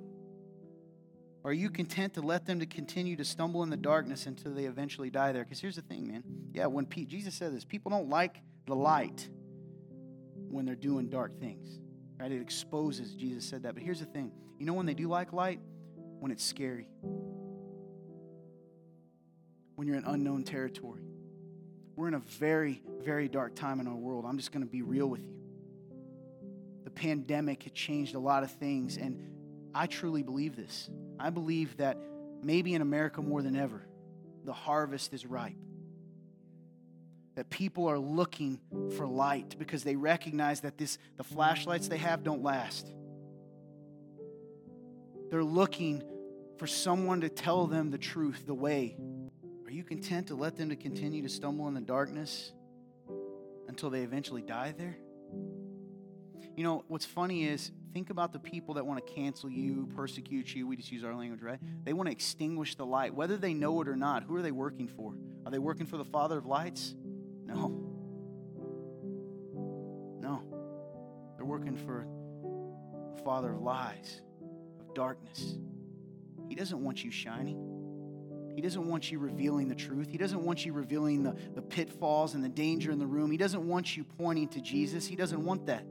[1.47, 4.53] Or are you content to let them to continue to stumble in the darkness until
[4.53, 5.45] they eventually die there?
[5.45, 6.21] Because here's the thing, man.
[6.51, 9.29] Yeah, when Pete, Jesus said this, people don't like the light
[10.49, 11.79] when they're doing dark things.
[12.19, 12.33] Right?
[12.33, 13.13] It exposes.
[13.13, 13.75] Jesus said that.
[13.75, 14.33] But here's the thing.
[14.59, 15.61] You know when they do like light?
[16.19, 16.89] When it's scary.
[19.75, 21.03] When you're in unknown territory.
[21.95, 24.25] We're in a very, very dark time in our world.
[24.27, 25.37] I'm just going to be real with you.
[26.83, 29.36] The pandemic had changed a lot of things, and
[29.77, 30.89] I truly believe this.
[31.19, 31.99] I believe that
[32.41, 33.87] maybe in America more than ever,
[34.43, 35.55] the harvest is ripe.
[37.35, 38.59] That people are looking
[38.95, 42.91] for light because they recognize that this, the flashlights they have don't last.
[45.29, 46.01] They're looking
[46.57, 48.97] for someone to tell them the truth, the way.
[49.63, 52.51] Are you content to let them to continue to stumble in the darkness
[53.67, 54.97] until they eventually die there?
[56.55, 60.53] You know, what's funny is think about the people that want to cancel you, persecute
[60.53, 60.67] you.
[60.67, 61.57] We just use our language, right?
[61.83, 64.21] They want to extinguish the light, whether they know it or not.
[64.21, 65.15] Who are they working for?
[65.47, 66.93] Are they working for the Father of lights?
[67.43, 67.69] No.
[70.21, 70.43] No.
[71.37, 72.05] They're working for
[73.15, 74.21] the Father of lies,
[74.79, 75.57] of darkness.
[76.47, 77.57] He doesn't want you shining.
[78.53, 80.11] He doesn't want you revealing the truth.
[80.11, 83.31] He doesn't want you revealing the, the pitfalls and the danger in the room.
[83.31, 85.07] He doesn't want you pointing to Jesus.
[85.07, 85.83] He doesn't want that.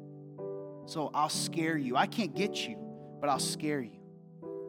[0.87, 1.97] So I'll scare you.
[1.97, 2.76] I can't get you,
[3.20, 3.99] but I'll scare you.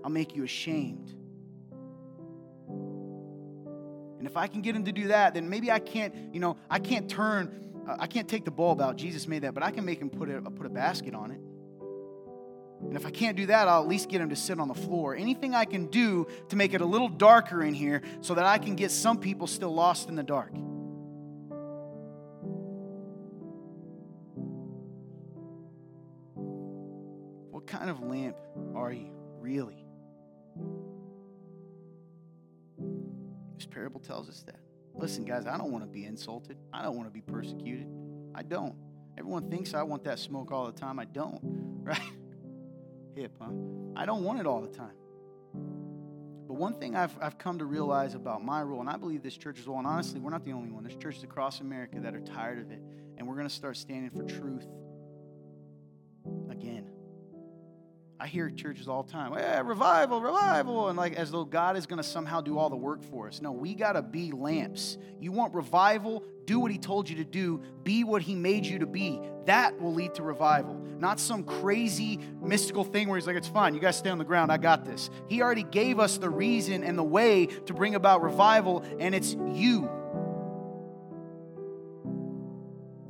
[0.03, 1.13] I'll make you ashamed.
[4.18, 6.57] And if I can get him to do that, then maybe I can't, you know,
[6.70, 8.95] I can't turn, uh, I can't take the bulb out.
[8.95, 11.39] Jesus made that, but I can make him put a, put a basket on it.
[12.82, 14.74] And if I can't do that, I'll at least get him to sit on the
[14.74, 15.15] floor.
[15.15, 18.57] Anything I can do to make it a little darker in here so that I
[18.57, 20.51] can get some people still lost in the dark.
[27.88, 28.38] Kind of lamp
[28.75, 29.09] are you,
[29.39, 29.85] really?
[33.55, 34.59] This parable tells us that.
[34.93, 36.57] Listen, guys, I don't want to be insulted.
[36.73, 37.88] I don't want to be persecuted.
[38.35, 38.75] I don't.
[39.17, 40.99] Everyone thinks I want that smoke all the time.
[40.99, 41.39] I don't,
[41.83, 41.99] right?
[43.15, 43.51] Hip, huh?
[43.95, 44.95] I don't want it all the time.
[45.53, 49.38] But one thing I've, I've come to realize about my role, and I believe this
[49.38, 50.83] church as well, and honestly, we're not the only one.
[50.83, 52.81] There's churches across America that are tired of it,
[53.17, 54.67] and we're going to start standing for truth
[58.20, 61.86] I hear churches all the time, hey, revival, revival, and like as though God is
[61.86, 63.41] going to somehow do all the work for us.
[63.41, 64.97] No, we got to be lamps.
[65.20, 66.24] You want revival?
[66.45, 67.61] Do what He told you to do.
[67.84, 69.22] Be what He made you to be.
[69.45, 70.74] That will lead to revival.
[70.97, 73.76] Not some crazy mystical thing where He's like, it's fine.
[73.76, 74.51] You guys stay on the ground.
[74.51, 75.11] I got this.
[75.28, 79.36] He already gave us the reason and the way to bring about revival, and it's
[79.53, 79.91] you.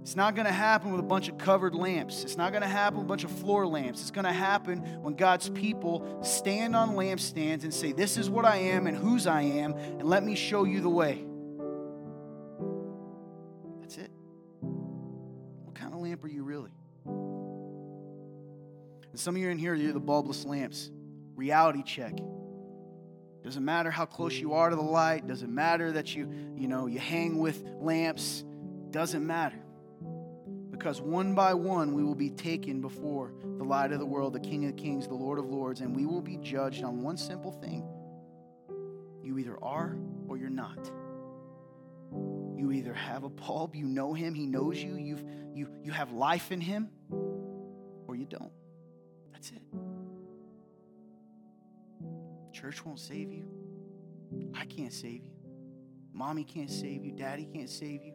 [0.08, 2.24] It's not going to happen with a bunch of covered lamps.
[2.24, 4.00] It's not going to happen with a bunch of floor lamps.
[4.00, 8.46] It's going to happen when God's people stand on lampstands and say, This is what
[8.46, 11.26] I am and whose I am, and let me show you the way.
[13.82, 14.10] That's it.
[14.62, 16.72] What kind of lamp are you really?
[19.12, 20.90] And some of you in here, you're the bulbless lamps.
[21.36, 22.18] Reality check.
[23.44, 26.88] Doesn't matter how close you are to the light, doesn't matter that you, you know,
[26.88, 28.46] you hang with lamps,
[28.92, 29.58] doesn't matter
[30.78, 34.40] because one by one we will be taken before the light of the world, the
[34.40, 37.52] King of Kings, the Lord of Lords, and we will be judged on one simple
[37.52, 37.84] thing.
[39.24, 39.98] You either are
[40.28, 40.92] or you're not.
[42.56, 45.24] You either have a bulb, you know him, he knows you, you've,
[45.54, 46.90] you, you have life in him,
[48.08, 48.52] or you don't.
[49.34, 49.62] That's it.
[52.54, 53.46] Church won't save you.
[54.56, 55.32] I can't save you.
[56.14, 57.12] Mommy can't save you.
[57.12, 58.14] Daddy can't save you.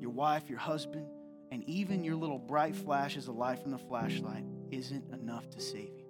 [0.00, 1.06] Your wife, your husband,
[1.50, 5.90] and even your little bright flashes of light from the flashlight isn't enough to save
[5.96, 6.06] you.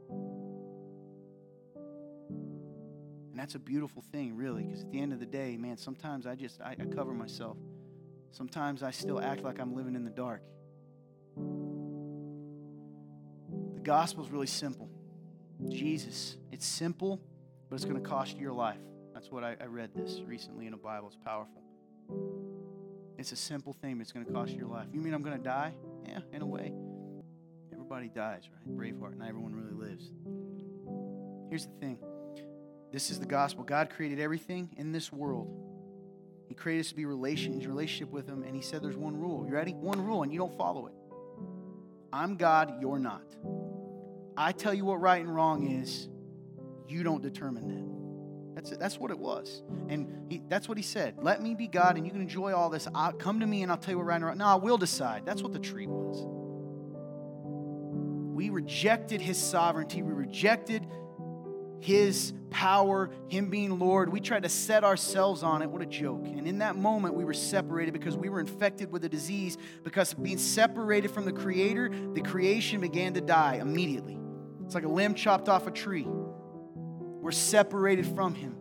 [3.30, 6.26] And that's a beautiful thing, really, because at the end of the day, man, sometimes
[6.26, 7.57] I just I, I cover myself.
[8.32, 10.43] Sometimes I still act like I'm living in the dark.
[13.74, 14.88] The gospel is really simple.
[15.68, 16.36] Jesus.
[16.53, 17.20] It's simple,
[17.68, 18.78] but it's going to cost you your life.
[19.14, 21.09] That's what I, I read this recently in a Bible.
[21.09, 21.62] It's powerful.
[23.21, 24.87] It's a simple thing, but it's going to cost you your life.
[24.95, 25.75] You mean I'm going to die?
[26.09, 26.73] Yeah, in a way.
[27.71, 28.79] Everybody dies, right?
[28.79, 30.11] Braveheart, not everyone really lives.
[31.51, 31.99] Here's the thing
[32.91, 33.62] this is the gospel.
[33.62, 35.55] God created everything in this world.
[36.49, 39.45] He created us to be relation, relationship with Him, and He said there's one rule.
[39.47, 39.75] You ready?
[39.75, 40.95] One rule, and you don't follow it.
[42.14, 43.37] I'm God, you're not.
[44.35, 46.09] I tell you what right and wrong is,
[46.89, 47.99] you don't determine that.
[48.55, 48.78] That's, it.
[48.78, 49.62] that's what it was.
[49.88, 51.16] And he, that's what he said.
[51.22, 52.88] Let me be God and you can enjoy all this.
[52.94, 54.38] I'll, come to me and I'll tell you what right and wrong.
[54.38, 55.24] No, I will decide.
[55.24, 56.26] That's what the tree was.
[58.34, 60.03] We rejected his sovereignty.
[60.03, 60.86] We rejected
[61.80, 64.11] his power, him being Lord.
[64.12, 65.70] We tried to set ourselves on it.
[65.70, 66.26] What a joke.
[66.26, 69.57] And in that moment, we were separated because we were infected with a disease.
[69.82, 74.18] Because being separated from the Creator, the creation began to die immediately.
[74.64, 76.07] It's like a limb chopped off a tree.
[77.21, 78.57] We're separated from him.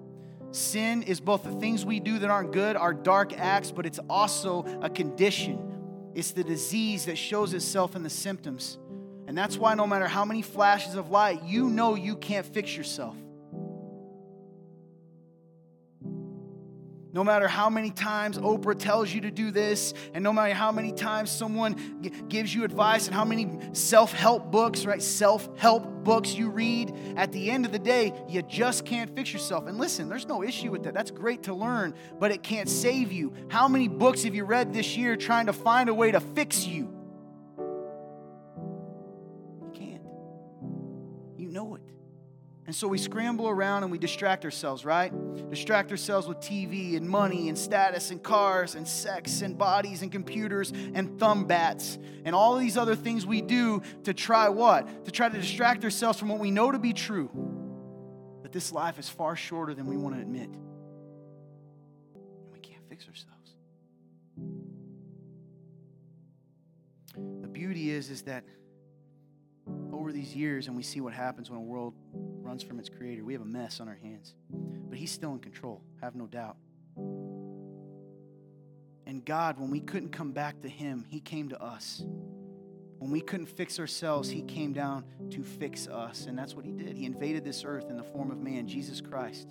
[0.51, 3.99] Sin is both the things we do that aren't good, our dark acts, but it's
[4.09, 6.11] also a condition.
[6.15, 8.77] It's the disease that shows itself in the symptoms.
[9.27, 12.75] And that's why no matter how many flashes of light, you know you can't fix
[12.75, 13.15] yourself.
[17.11, 20.71] No matter how many times Oprah tells you to do this, and no matter how
[20.71, 25.01] many times someone g- gives you advice, and how many self help books, right?
[25.01, 29.33] Self help books you read, at the end of the day, you just can't fix
[29.33, 29.65] yourself.
[29.65, 30.93] And listen, there's no issue with that.
[30.93, 33.33] That's great to learn, but it can't save you.
[33.47, 36.67] How many books have you read this year trying to find a way to fix
[36.67, 36.79] you?
[36.79, 36.98] You
[42.69, 45.11] And so we scramble around and we distract ourselves, right?
[45.49, 50.11] Distract ourselves with TV and money and status and cars and sex and bodies and
[50.11, 55.05] computers and thumb bats and all these other things we do to try what?
[55.05, 57.31] To try to distract ourselves from what we know to be true.
[58.43, 60.51] That this life is far shorter than we want to admit.
[62.13, 63.55] And we can't fix ourselves.
[67.41, 68.43] The beauty is, is that
[69.91, 73.23] over these years and we see what happens when a world runs from its creator.
[73.23, 74.33] We have a mess on our hands.
[74.51, 76.57] But He's still in control, have no doubt.
[79.05, 82.03] And God, when we couldn't come back to Him, He came to us.
[82.99, 86.25] When we couldn't fix ourselves, He came down to fix us.
[86.25, 86.95] And that's what He did.
[86.95, 89.49] He invaded this earth in the form of man, Jesus Christ.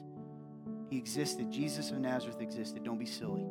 [0.90, 1.50] He existed.
[1.50, 2.84] Jesus of Nazareth existed.
[2.84, 3.46] Don't be silly.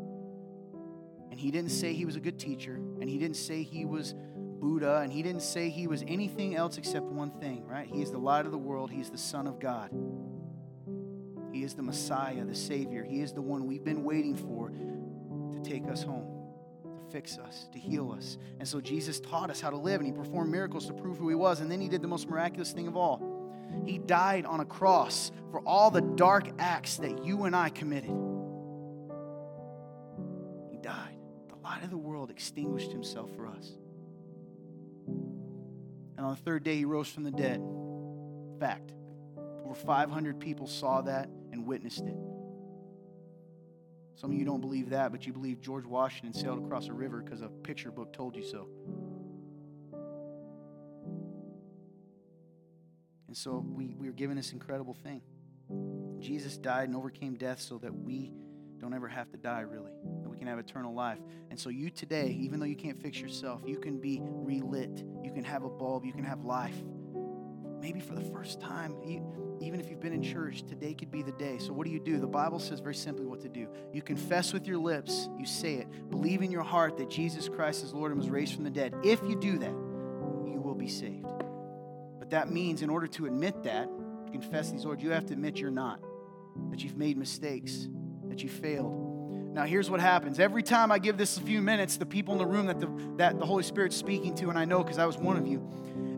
[1.30, 4.14] And He didn't say He was a good teacher, and He didn't say He was
[4.60, 7.88] Buddha, and he didn't say he was anything else except one thing, right?
[7.88, 9.92] He is the light of the world, he is the Son of God.
[11.52, 13.04] He is the Messiah, the Savior.
[13.04, 16.28] He is the one we've been waiting for to take us home,
[16.84, 18.38] to fix us, to heal us.
[18.60, 21.30] And so Jesus taught us how to live, and he performed miracles to prove who
[21.30, 21.60] he was.
[21.60, 23.38] And then he did the most miraculous thing of all.
[23.86, 28.12] He died on a cross for all the dark acts that you and I committed.
[30.70, 31.18] He died.
[31.50, 33.72] The light of the world extinguished himself for us.
[36.18, 37.62] And on the third day, he rose from the dead.
[38.60, 38.92] Fact.
[39.64, 42.18] Over 500 people saw that and witnessed it.
[44.16, 47.22] Some of you don't believe that, but you believe George Washington sailed across a river
[47.22, 48.68] because a picture book told you so.
[53.28, 55.22] And so we, we are given this incredible thing.
[56.20, 58.32] Jesus died and overcame death so that we
[58.80, 61.20] don't ever have to die, really, that we can have eternal life.
[61.50, 65.04] And so, you today, even though you can't fix yourself, you can be relit.
[65.24, 66.06] You can have a bulb.
[66.06, 66.76] You can have life.
[67.82, 68.96] Maybe for the first time,
[69.62, 71.58] even if you've been in church, today could be the day.
[71.60, 72.20] So, what do you do?
[72.20, 73.68] The Bible says very simply what to do.
[73.94, 77.84] You confess with your lips, you say it, believe in your heart that Jesus Christ
[77.84, 78.94] is Lord and was raised from the dead.
[79.04, 81.28] If you do that, you will be saved.
[82.20, 83.90] But that means, in order to admit that,
[84.32, 86.02] confess these Lord, you have to admit you're not,
[86.72, 87.88] that you've made mistakes,
[88.38, 89.56] that you failed.
[89.56, 90.40] Now, here's what happens.
[90.40, 92.88] Every time I give this a few minutes, the people in the room that the,
[93.18, 95.68] that the Holy Spirit's speaking to, and I know because I was one of you,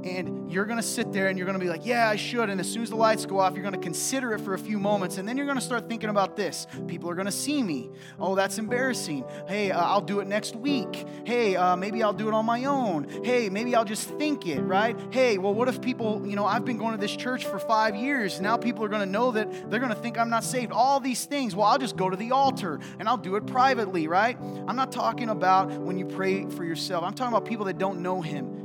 [0.03, 2.49] and you're going to sit there and you're going to be like, yeah, I should.
[2.49, 4.59] And as soon as the lights go off, you're going to consider it for a
[4.59, 5.17] few moments.
[5.17, 6.67] And then you're going to start thinking about this.
[6.87, 7.89] People are going to see me.
[8.19, 9.25] Oh, that's embarrassing.
[9.47, 11.05] Hey, uh, I'll do it next week.
[11.25, 13.07] Hey, uh, maybe I'll do it on my own.
[13.23, 14.97] Hey, maybe I'll just think it, right?
[15.11, 17.95] Hey, well, what if people, you know, I've been going to this church for five
[17.95, 18.39] years.
[18.39, 20.71] Now people are going to know that they're going to think I'm not saved.
[20.71, 21.55] All these things.
[21.55, 24.37] Well, I'll just go to the altar and I'll do it privately, right?
[24.39, 28.01] I'm not talking about when you pray for yourself, I'm talking about people that don't
[28.01, 28.58] know Him.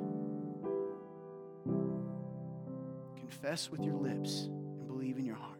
[3.35, 5.59] Confess with your lips and believe in your heart.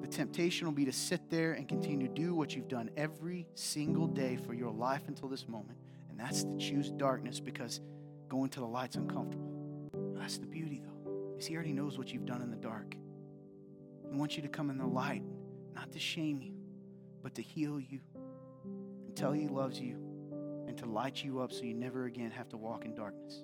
[0.00, 3.48] The temptation will be to sit there and continue to do what you've done every
[3.56, 5.76] single day for your life until this moment,
[6.08, 7.80] and that's to choose darkness because
[8.28, 9.50] going to the light's uncomfortable.
[10.14, 12.94] That's the beauty, though, is He already knows what you've done in the dark.
[14.08, 15.24] He wants you to come in the light,
[15.74, 16.54] not to shame you,
[17.24, 17.98] but to heal you
[19.04, 19.96] and tell you He loves you
[20.68, 23.42] and to light you up so you never again have to walk in darkness.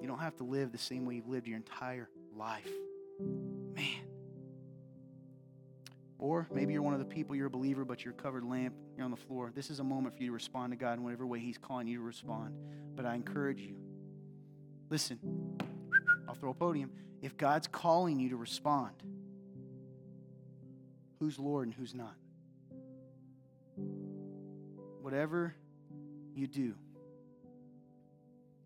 [0.00, 2.68] You don't have to live the same way you've lived your entire life.
[3.74, 4.08] Man.
[6.18, 9.04] Or maybe you're one of the people, you're a believer, but you're covered lamp, you're
[9.04, 9.52] on the floor.
[9.54, 11.86] This is a moment for you to respond to God in whatever way He's calling
[11.86, 12.54] you to respond.
[12.96, 13.76] But I encourage you
[14.90, 15.18] listen,
[16.26, 16.90] I'll throw a podium.
[17.22, 18.94] If God's calling you to respond,
[21.18, 22.14] who's Lord and who's not?
[25.02, 25.54] Whatever
[26.34, 26.74] you do,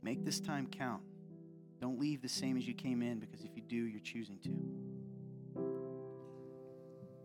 [0.03, 1.03] make this time count.
[1.83, 5.02] Don't leave the same as you came in because if you do, you're choosing to.